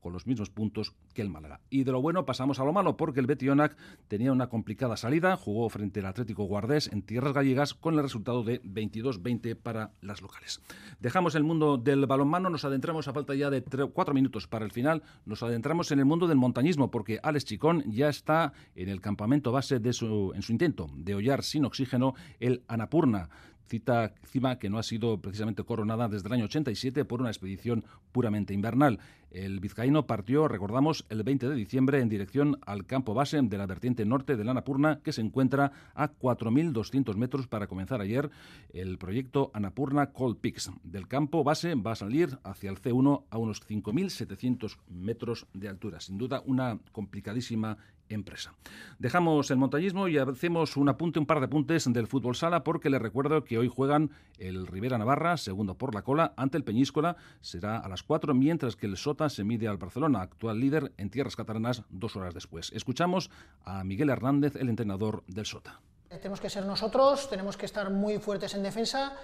con 0.00 0.12
los 0.12 0.26
mismos 0.26 0.50
puntos 0.50 0.94
que 1.14 1.22
el 1.22 1.30
Málaga. 1.30 1.60
Y 1.70 1.84
de 1.84 1.92
lo 1.92 2.02
bueno 2.02 2.26
pasamos 2.26 2.60
a 2.60 2.64
lo 2.64 2.72
malo 2.72 2.96
porque 2.96 3.20
el 3.20 3.26
Betionac 3.26 3.76
tenía 4.08 4.32
una 4.32 4.48
complicada 4.48 4.96
salida, 4.96 5.36
jugó 5.36 5.68
frente 5.68 6.00
al 6.00 6.06
Atlético 6.06 6.44
Guardés 6.44 6.92
en 6.92 7.02
tierras 7.02 7.32
gallegas 7.32 7.74
con 7.74 7.94
el 7.94 8.02
resultado 8.02 8.42
de 8.42 8.62
22-20 8.62 9.56
para 9.56 9.92
las 10.00 10.22
locales. 10.22 10.60
Dejamos 11.00 11.34
el 11.34 11.44
mundo 11.44 11.78
del 11.78 12.06
balonmano, 12.06 12.50
nos 12.50 12.64
adentramos 12.64 13.08
a 13.08 13.12
falta 13.12 13.34
ya 13.34 13.50
de 13.50 13.62
cuatro 13.92 14.14
minutos 14.14 14.46
para 14.46 14.64
el 14.64 14.72
final, 14.72 15.02
nos 15.24 15.42
adentramos 15.42 15.90
en 15.92 15.98
el 15.98 16.04
mundo 16.04 16.26
del 16.26 16.36
montañismo 16.36 16.90
porque 16.90 17.20
Alex 17.22 17.44
Chicón 17.44 17.84
ya 17.86 18.08
está 18.08 18.52
en 18.74 18.88
el 18.88 19.00
campamento 19.00 19.52
base 19.52 19.78
de 19.78 19.92
su, 19.92 20.32
en 20.34 20.42
su 20.42 20.52
intento 20.52 20.88
de 20.94 21.14
hollar 21.14 21.42
sin 21.42 21.64
oxígeno 21.64 22.14
el 22.40 22.62
Anapurna 22.68 23.30
cita 23.66 24.14
cima 24.24 24.58
que 24.58 24.70
no 24.70 24.78
ha 24.78 24.82
sido 24.82 25.20
precisamente 25.20 25.64
coronada 25.64 26.08
desde 26.08 26.28
el 26.28 26.34
año 26.34 26.44
87 26.44 27.04
por 27.04 27.20
una 27.20 27.30
expedición 27.30 27.84
puramente 28.12 28.54
invernal. 28.54 28.98
El 29.30 29.58
vizcaíno 29.58 30.06
partió, 30.06 30.46
recordamos, 30.46 31.06
el 31.08 31.24
20 31.24 31.48
de 31.48 31.56
diciembre 31.56 32.00
en 32.00 32.08
dirección 32.08 32.58
al 32.66 32.86
campo 32.86 33.14
base 33.14 33.40
de 33.42 33.58
la 33.58 33.66
vertiente 33.66 34.04
norte 34.04 34.36
de 34.36 34.44
la 34.44 34.52
Anapurna, 34.52 35.00
que 35.02 35.12
se 35.12 35.22
encuentra 35.22 35.72
a 35.94 36.12
4.200 36.12 37.16
metros 37.16 37.48
para 37.48 37.66
comenzar 37.66 38.00
ayer 38.00 38.30
el 38.72 38.96
proyecto 38.96 39.50
Anapurna 39.52 40.12
Cold 40.12 40.38
Peaks. 40.38 40.70
Del 40.84 41.08
campo 41.08 41.42
base 41.42 41.74
va 41.74 41.92
a 41.92 41.96
salir 41.96 42.38
hacia 42.44 42.70
el 42.70 42.80
C1 42.80 43.24
a 43.28 43.38
unos 43.38 43.60
5.700 43.66 44.76
metros 44.88 45.46
de 45.52 45.68
altura. 45.68 45.98
Sin 45.98 46.16
duda, 46.16 46.40
una 46.46 46.78
complicadísima 46.92 47.76
empresa. 48.08 48.54
Dejamos 48.98 49.50
el 49.50 49.56
montañismo 49.56 50.08
y 50.08 50.18
hacemos 50.18 50.76
un 50.76 50.88
apunte, 50.88 51.18
un 51.18 51.26
par 51.26 51.40
de 51.40 51.46
apuntes 51.46 51.90
del 51.92 52.06
fútbol 52.06 52.36
sala, 52.36 52.64
porque 52.64 52.90
les 52.90 53.00
recuerdo 53.00 53.44
que 53.44 53.58
hoy 53.58 53.68
juegan 53.68 54.10
el 54.38 54.66
Rivera 54.66 54.98
Navarra, 54.98 55.36
segundo 55.36 55.76
por 55.76 55.94
la 55.94 56.02
cola, 56.02 56.32
ante 56.36 56.56
el 56.56 56.64
Peñíscola, 56.64 57.16
será 57.40 57.78
a 57.78 57.88
las 57.88 58.02
4, 58.02 58.34
mientras 58.34 58.76
que 58.76 58.86
el 58.86 58.96
Sota 58.96 59.28
se 59.28 59.44
mide 59.44 59.68
al 59.68 59.78
Barcelona, 59.78 60.22
actual 60.22 60.60
líder 60.60 60.92
en 60.96 61.10
tierras 61.10 61.36
catalanas, 61.36 61.82
dos 61.90 62.16
horas 62.16 62.34
después. 62.34 62.70
Escuchamos 62.72 63.30
a 63.64 63.84
Miguel 63.84 64.10
Hernández, 64.10 64.56
el 64.56 64.68
entrenador 64.68 65.24
del 65.26 65.46
Sota. 65.46 65.80
Tenemos 66.08 66.40
que 66.40 66.50
ser 66.50 66.64
nosotros, 66.64 67.28
tenemos 67.28 67.56
que 67.56 67.66
estar 67.66 67.90
muy 67.90 68.18
fuertes 68.18 68.54
en 68.54 68.62
defensa 68.62 69.14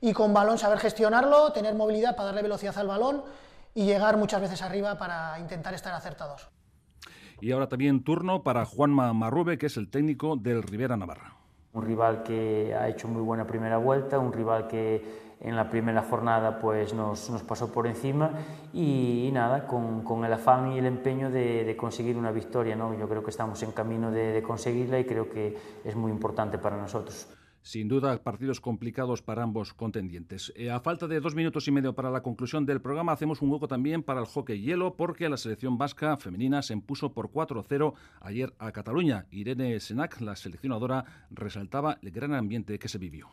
y 0.00 0.12
con 0.12 0.32
balón 0.32 0.58
saber 0.58 0.78
gestionarlo, 0.78 1.52
tener 1.52 1.74
movilidad 1.74 2.14
para 2.14 2.26
darle 2.26 2.42
velocidad 2.42 2.76
al 2.78 2.86
balón 2.86 3.24
y 3.74 3.84
llegar 3.84 4.16
muchas 4.16 4.40
veces 4.40 4.62
arriba 4.62 4.96
para 4.96 5.38
intentar 5.40 5.74
estar 5.74 5.92
acertados. 5.92 6.48
Y 7.40 7.52
ahora 7.52 7.68
también 7.68 8.02
turno 8.02 8.42
para 8.42 8.64
Juanma 8.64 9.12
Marrube, 9.12 9.58
que 9.58 9.66
es 9.66 9.76
el 9.76 9.88
técnico 9.88 10.36
del 10.36 10.62
Rivera 10.62 10.96
Navarra. 10.96 11.34
Un 11.72 11.84
rival 11.84 12.22
que 12.22 12.74
ha 12.74 12.88
hecho 12.88 13.08
muy 13.08 13.20
buena 13.22 13.46
primera 13.46 13.76
vuelta, 13.76 14.18
un 14.18 14.32
rival 14.32 14.66
que 14.66 15.26
en 15.40 15.54
la 15.54 15.68
primera 15.68 16.02
jornada 16.02 16.58
pues 16.58 16.94
nos, 16.94 17.28
nos 17.28 17.42
pasó 17.42 17.70
por 17.70 17.86
encima 17.86 18.30
y, 18.72 19.28
nada, 19.34 19.66
con, 19.66 20.24
el 20.24 20.32
afán 20.32 20.72
y 20.72 20.78
el 20.78 20.86
empeño 20.86 21.30
de, 21.30 21.76
conseguir 21.78 22.16
una 22.16 22.32
victoria. 22.32 22.74
¿no? 22.74 22.98
Yo 22.98 23.06
creo 23.08 23.22
que 23.22 23.30
estamos 23.30 23.62
en 23.62 23.72
camino 23.72 24.10
de 24.10 24.42
conseguirla 24.42 24.98
y 24.98 25.04
creo 25.04 25.28
que 25.28 25.56
es 25.84 25.94
muy 25.94 26.10
importante 26.10 26.56
para 26.56 26.78
nosotros. 26.78 27.28
Sin 27.66 27.88
duda, 27.88 28.22
partidos 28.22 28.60
complicados 28.60 29.22
para 29.22 29.42
ambos 29.42 29.74
contendientes. 29.74 30.52
Eh, 30.54 30.70
a 30.70 30.78
falta 30.78 31.08
de 31.08 31.18
dos 31.18 31.34
minutos 31.34 31.66
y 31.66 31.72
medio 31.72 31.96
para 31.96 32.12
la 32.12 32.22
conclusión 32.22 32.64
del 32.64 32.80
programa, 32.80 33.10
hacemos 33.10 33.42
un 33.42 33.50
hueco 33.50 33.66
también 33.66 34.04
para 34.04 34.20
el 34.20 34.26
hockey 34.26 34.60
hielo, 34.60 34.94
porque 34.94 35.28
la 35.28 35.36
selección 35.36 35.76
vasca 35.76 36.16
femenina 36.16 36.62
se 36.62 36.74
impuso 36.74 37.12
por 37.12 37.32
4-0 37.32 37.94
ayer 38.20 38.54
a 38.60 38.70
Cataluña. 38.70 39.26
Irene 39.32 39.80
Senac, 39.80 40.20
la 40.20 40.36
seleccionadora, 40.36 41.26
resaltaba 41.28 41.98
el 42.02 42.12
gran 42.12 42.34
ambiente 42.34 42.78
que 42.78 42.86
se 42.86 42.98
vivió. 42.98 43.30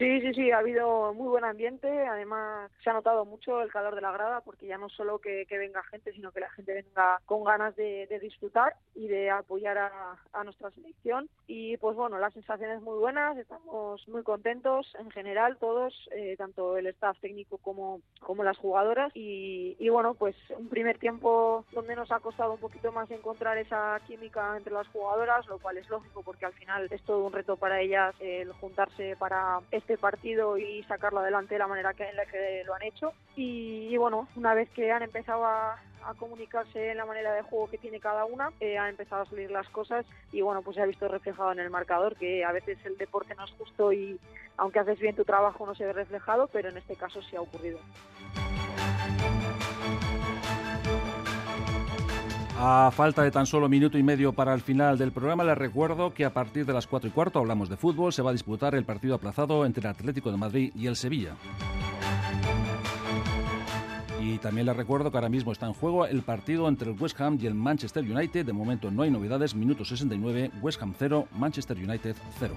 Sí, 0.00 0.18
sí, 0.22 0.32
sí, 0.32 0.50
ha 0.50 0.60
habido 0.60 1.12
muy 1.12 1.28
buen 1.28 1.44
ambiente. 1.44 1.86
Además, 2.06 2.70
se 2.82 2.88
ha 2.88 2.94
notado 2.94 3.26
mucho 3.26 3.60
el 3.60 3.70
calor 3.70 3.94
de 3.94 4.00
la 4.00 4.10
grada, 4.10 4.40
porque 4.40 4.66
ya 4.66 4.78
no 4.78 4.88
solo 4.88 5.18
que, 5.18 5.44
venga 5.50 5.82
gente, 5.90 6.10
sino 6.14 6.32
que 6.32 6.40
la 6.40 6.48
gente 6.52 6.72
venga 6.72 7.20
con 7.26 7.44
ganas 7.44 7.76
de, 7.76 8.08
disfrutar 8.22 8.76
y 8.94 9.08
de 9.08 9.28
apoyar 9.28 9.76
a, 9.76 10.42
nuestra 10.42 10.70
selección. 10.70 11.28
Y 11.46 11.76
pues 11.76 11.96
bueno, 11.96 12.18
las 12.18 12.32
sensaciones 12.32 12.80
muy 12.80 12.98
buenas, 12.98 13.36
estamos 13.36 14.08
muy 14.08 14.22
contentos 14.22 14.90
en 14.98 15.10
general, 15.10 15.58
todos, 15.58 16.08
eh, 16.16 16.34
tanto 16.38 16.78
el 16.78 16.86
staff 16.86 17.18
técnico 17.20 17.58
como, 17.58 18.00
como 18.20 18.42
las 18.42 18.56
jugadoras. 18.56 19.12
Y, 19.14 19.76
y 19.78 19.90
bueno, 19.90 20.14
pues 20.14 20.34
un 20.56 20.70
primer 20.70 20.98
tiempo 20.98 21.66
donde 21.72 21.94
nos 21.94 22.10
ha 22.10 22.20
costado 22.20 22.54
un 22.54 22.60
poquito 22.60 22.90
más 22.90 23.10
encontrar 23.10 23.58
esa 23.58 24.00
química 24.06 24.56
entre 24.56 24.72
las 24.72 24.88
jugadoras, 24.88 25.46
lo 25.46 25.58
cual 25.58 25.76
es 25.76 25.90
lógico 25.90 26.22
porque 26.22 26.46
al 26.46 26.54
final 26.54 26.88
es 26.90 27.02
todo 27.02 27.26
un 27.26 27.34
reto 27.34 27.58
para 27.58 27.82
ellas 27.82 28.14
el 28.18 28.50
juntarse 28.54 29.14
para 29.18 29.60
este 29.70 29.89
este 29.90 30.00
partido 30.00 30.56
y 30.56 30.84
sacarlo 30.84 31.18
adelante 31.18 31.56
de 31.56 31.58
la 31.58 31.66
manera 31.66 31.94
que, 31.94 32.08
en 32.08 32.14
la 32.14 32.24
que 32.24 32.62
lo 32.64 32.74
han 32.74 32.82
hecho. 32.82 33.12
Y, 33.34 33.96
bueno, 33.96 34.28
una 34.36 34.54
vez 34.54 34.70
que 34.70 34.92
han 34.92 35.02
empezado 35.02 35.44
a, 35.44 35.78
comunicarse 36.18 36.90
en 36.90 36.96
la 36.96 37.04
manera 37.04 37.32
de 37.34 37.42
juego 37.42 37.68
que 37.68 37.76
tiene 37.76 38.00
cada 38.00 38.24
una, 38.24 38.50
eh, 38.58 38.78
han 38.78 38.88
empezado 38.88 39.22
a 39.22 39.26
salir 39.26 39.50
las 39.50 39.68
cosas 39.68 40.06
y 40.32 40.40
bueno, 40.40 40.62
pues 40.62 40.76
se 40.76 40.82
ha 40.82 40.86
visto 40.86 41.06
reflejado 41.06 41.52
en 41.52 41.60
el 41.60 41.68
marcador 41.68 42.16
que 42.16 42.42
a 42.42 42.52
veces 42.52 42.78
el 42.84 42.96
deporte 42.96 43.34
no 43.34 43.44
es 43.44 43.50
justo 43.52 43.92
y 43.92 44.18
aunque 44.56 44.78
haces 44.78 44.98
bien 44.98 45.14
tu 45.14 45.24
trabajo 45.24 45.66
no 45.66 45.74
se 45.74 45.84
ve 45.84 45.92
reflejado, 45.92 46.48
pero 46.48 46.70
en 46.70 46.78
este 46.78 46.96
caso 46.96 47.20
sí 47.22 47.36
ha 47.36 47.42
ocurrido. 47.42 47.78
A 52.62 52.90
falta 52.90 53.22
de 53.22 53.30
tan 53.30 53.46
solo 53.46 53.70
minuto 53.70 53.96
y 53.96 54.02
medio 54.02 54.34
para 54.34 54.52
el 54.52 54.60
final 54.60 54.98
del 54.98 55.12
programa, 55.12 55.44
les 55.44 55.56
recuerdo 55.56 56.12
que 56.12 56.26
a 56.26 56.34
partir 56.34 56.66
de 56.66 56.74
las 56.74 56.86
4 56.86 57.08
y 57.08 57.10
cuarto 57.10 57.38
hablamos 57.38 57.70
de 57.70 57.78
fútbol. 57.78 58.12
Se 58.12 58.20
va 58.20 58.28
a 58.28 58.32
disputar 58.34 58.74
el 58.74 58.84
partido 58.84 59.14
aplazado 59.14 59.64
entre 59.64 59.80
el 59.80 59.86
Atlético 59.86 60.30
de 60.30 60.36
Madrid 60.36 60.70
y 60.74 60.86
el 60.86 60.94
Sevilla. 60.94 61.36
Y 64.20 64.36
también 64.36 64.66
les 64.66 64.76
recuerdo 64.76 65.10
que 65.10 65.16
ahora 65.16 65.30
mismo 65.30 65.52
está 65.52 65.64
en 65.64 65.72
juego 65.72 66.04
el 66.04 66.20
partido 66.20 66.68
entre 66.68 66.90
el 66.90 67.00
West 67.00 67.18
Ham 67.18 67.38
y 67.40 67.46
el 67.46 67.54
Manchester 67.54 68.04
United. 68.04 68.44
De 68.44 68.52
momento 68.52 68.90
no 68.90 69.04
hay 69.04 69.10
novedades. 69.10 69.54
Minuto 69.54 69.82
69, 69.82 70.50
West 70.60 70.82
Ham 70.82 70.92
0, 70.98 71.28
Manchester 71.32 71.78
United 71.78 72.14
0. 72.40 72.54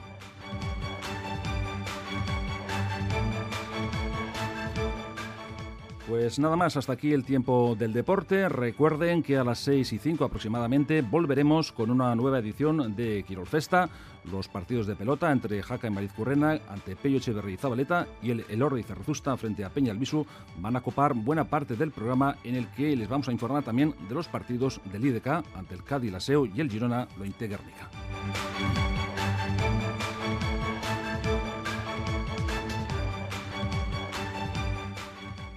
Pues 6.08 6.38
nada 6.38 6.58
más, 6.58 6.76
hasta 6.76 6.94
aquí 6.94 7.14
el 7.14 7.24
tiempo 7.24 7.78
del 7.80 7.94
deporte. 7.94 8.50
Recuerden 8.50 9.24
que 9.24 9.38
a 9.38 9.44
las 9.46 9.60
6 9.60 9.94
y 9.94 10.00
5 10.00 10.26
aproximadamente 10.26 11.02
volveremos 11.02 11.72
con 11.72 11.90
una 11.90 12.14
nueva 12.14 12.40
edición 12.40 12.94
de 12.94 13.24
Quirol 13.24 13.48
Festa, 13.48 13.90
los 14.30 14.50
partidos 14.50 14.86
de 14.86 14.98
pelota 14.98 15.32
entre 15.32 15.64
Jaca 15.64 15.88
y 15.88 15.92
Marizcurrena 15.92 16.60
ante 16.70 16.98
Pello 16.98 17.18
Echeverri 17.18 17.54
y 17.54 17.58
Zabaleta 17.58 18.08
y 18.22 18.32
el 18.32 18.46
Elordi 18.50 18.84
Cerrezusta 18.84 19.38
frente 19.38 19.64
a 19.64 19.70
Peña 19.70 19.92
Albisu 19.92 20.26
van 20.58 20.76
a 20.76 20.82
copar 20.82 21.14
buena 21.14 21.46
parte 21.46 21.76
del 21.76 21.92
programa 21.92 22.36
en 22.44 22.56
el 22.56 22.68
que 22.72 22.96
les 22.96 23.08
vamos 23.08 23.30
a 23.30 23.32
informar 23.32 23.64
también 23.64 23.96
de 24.08 24.16
los 24.16 24.28
partidos 24.28 24.82
del 24.92 25.06
IDK 25.06 25.28
ante 25.56 25.76
el 25.76 25.84
Cádiz 25.84 26.12
Laseo 26.12 26.46
y 26.46 26.60
el 26.60 26.70
Girona 26.70 27.08
lo 27.18 27.24
Guernica. 27.24 27.90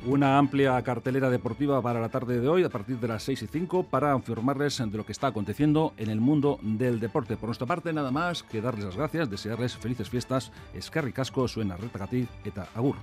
Una 0.06 0.38
amplia 0.38 0.80
cartelera 0.82 1.30
deportiva 1.30 1.82
para 1.82 2.00
la 2.00 2.08
tarde 2.08 2.40
de 2.40 2.48
hoy 2.48 2.62
a 2.62 2.68
partir 2.68 3.00
de 3.00 3.08
las 3.08 3.24
6 3.24 3.42
y 3.42 3.46
5 3.48 3.82
para 3.82 4.14
informarles 4.14 4.78
de 4.78 4.96
lo 4.96 5.04
que 5.04 5.10
está 5.10 5.26
aconteciendo 5.26 5.94
en 5.96 6.10
el 6.10 6.20
mundo 6.20 6.60
del 6.62 7.00
deporte. 7.00 7.36
Por 7.36 7.48
nuestra 7.48 7.66
parte, 7.66 7.92
nada 7.92 8.12
más 8.12 8.44
que 8.44 8.60
darles 8.60 8.84
las 8.84 8.96
gracias, 8.96 9.28
desearles 9.28 9.76
felices 9.76 10.08
fiestas, 10.08 10.52
escarri 10.74 11.12
casco, 11.12 11.48
suena 11.48 11.76
retagatik 11.76 12.28
eta 12.44 12.68
agur. 12.76 12.94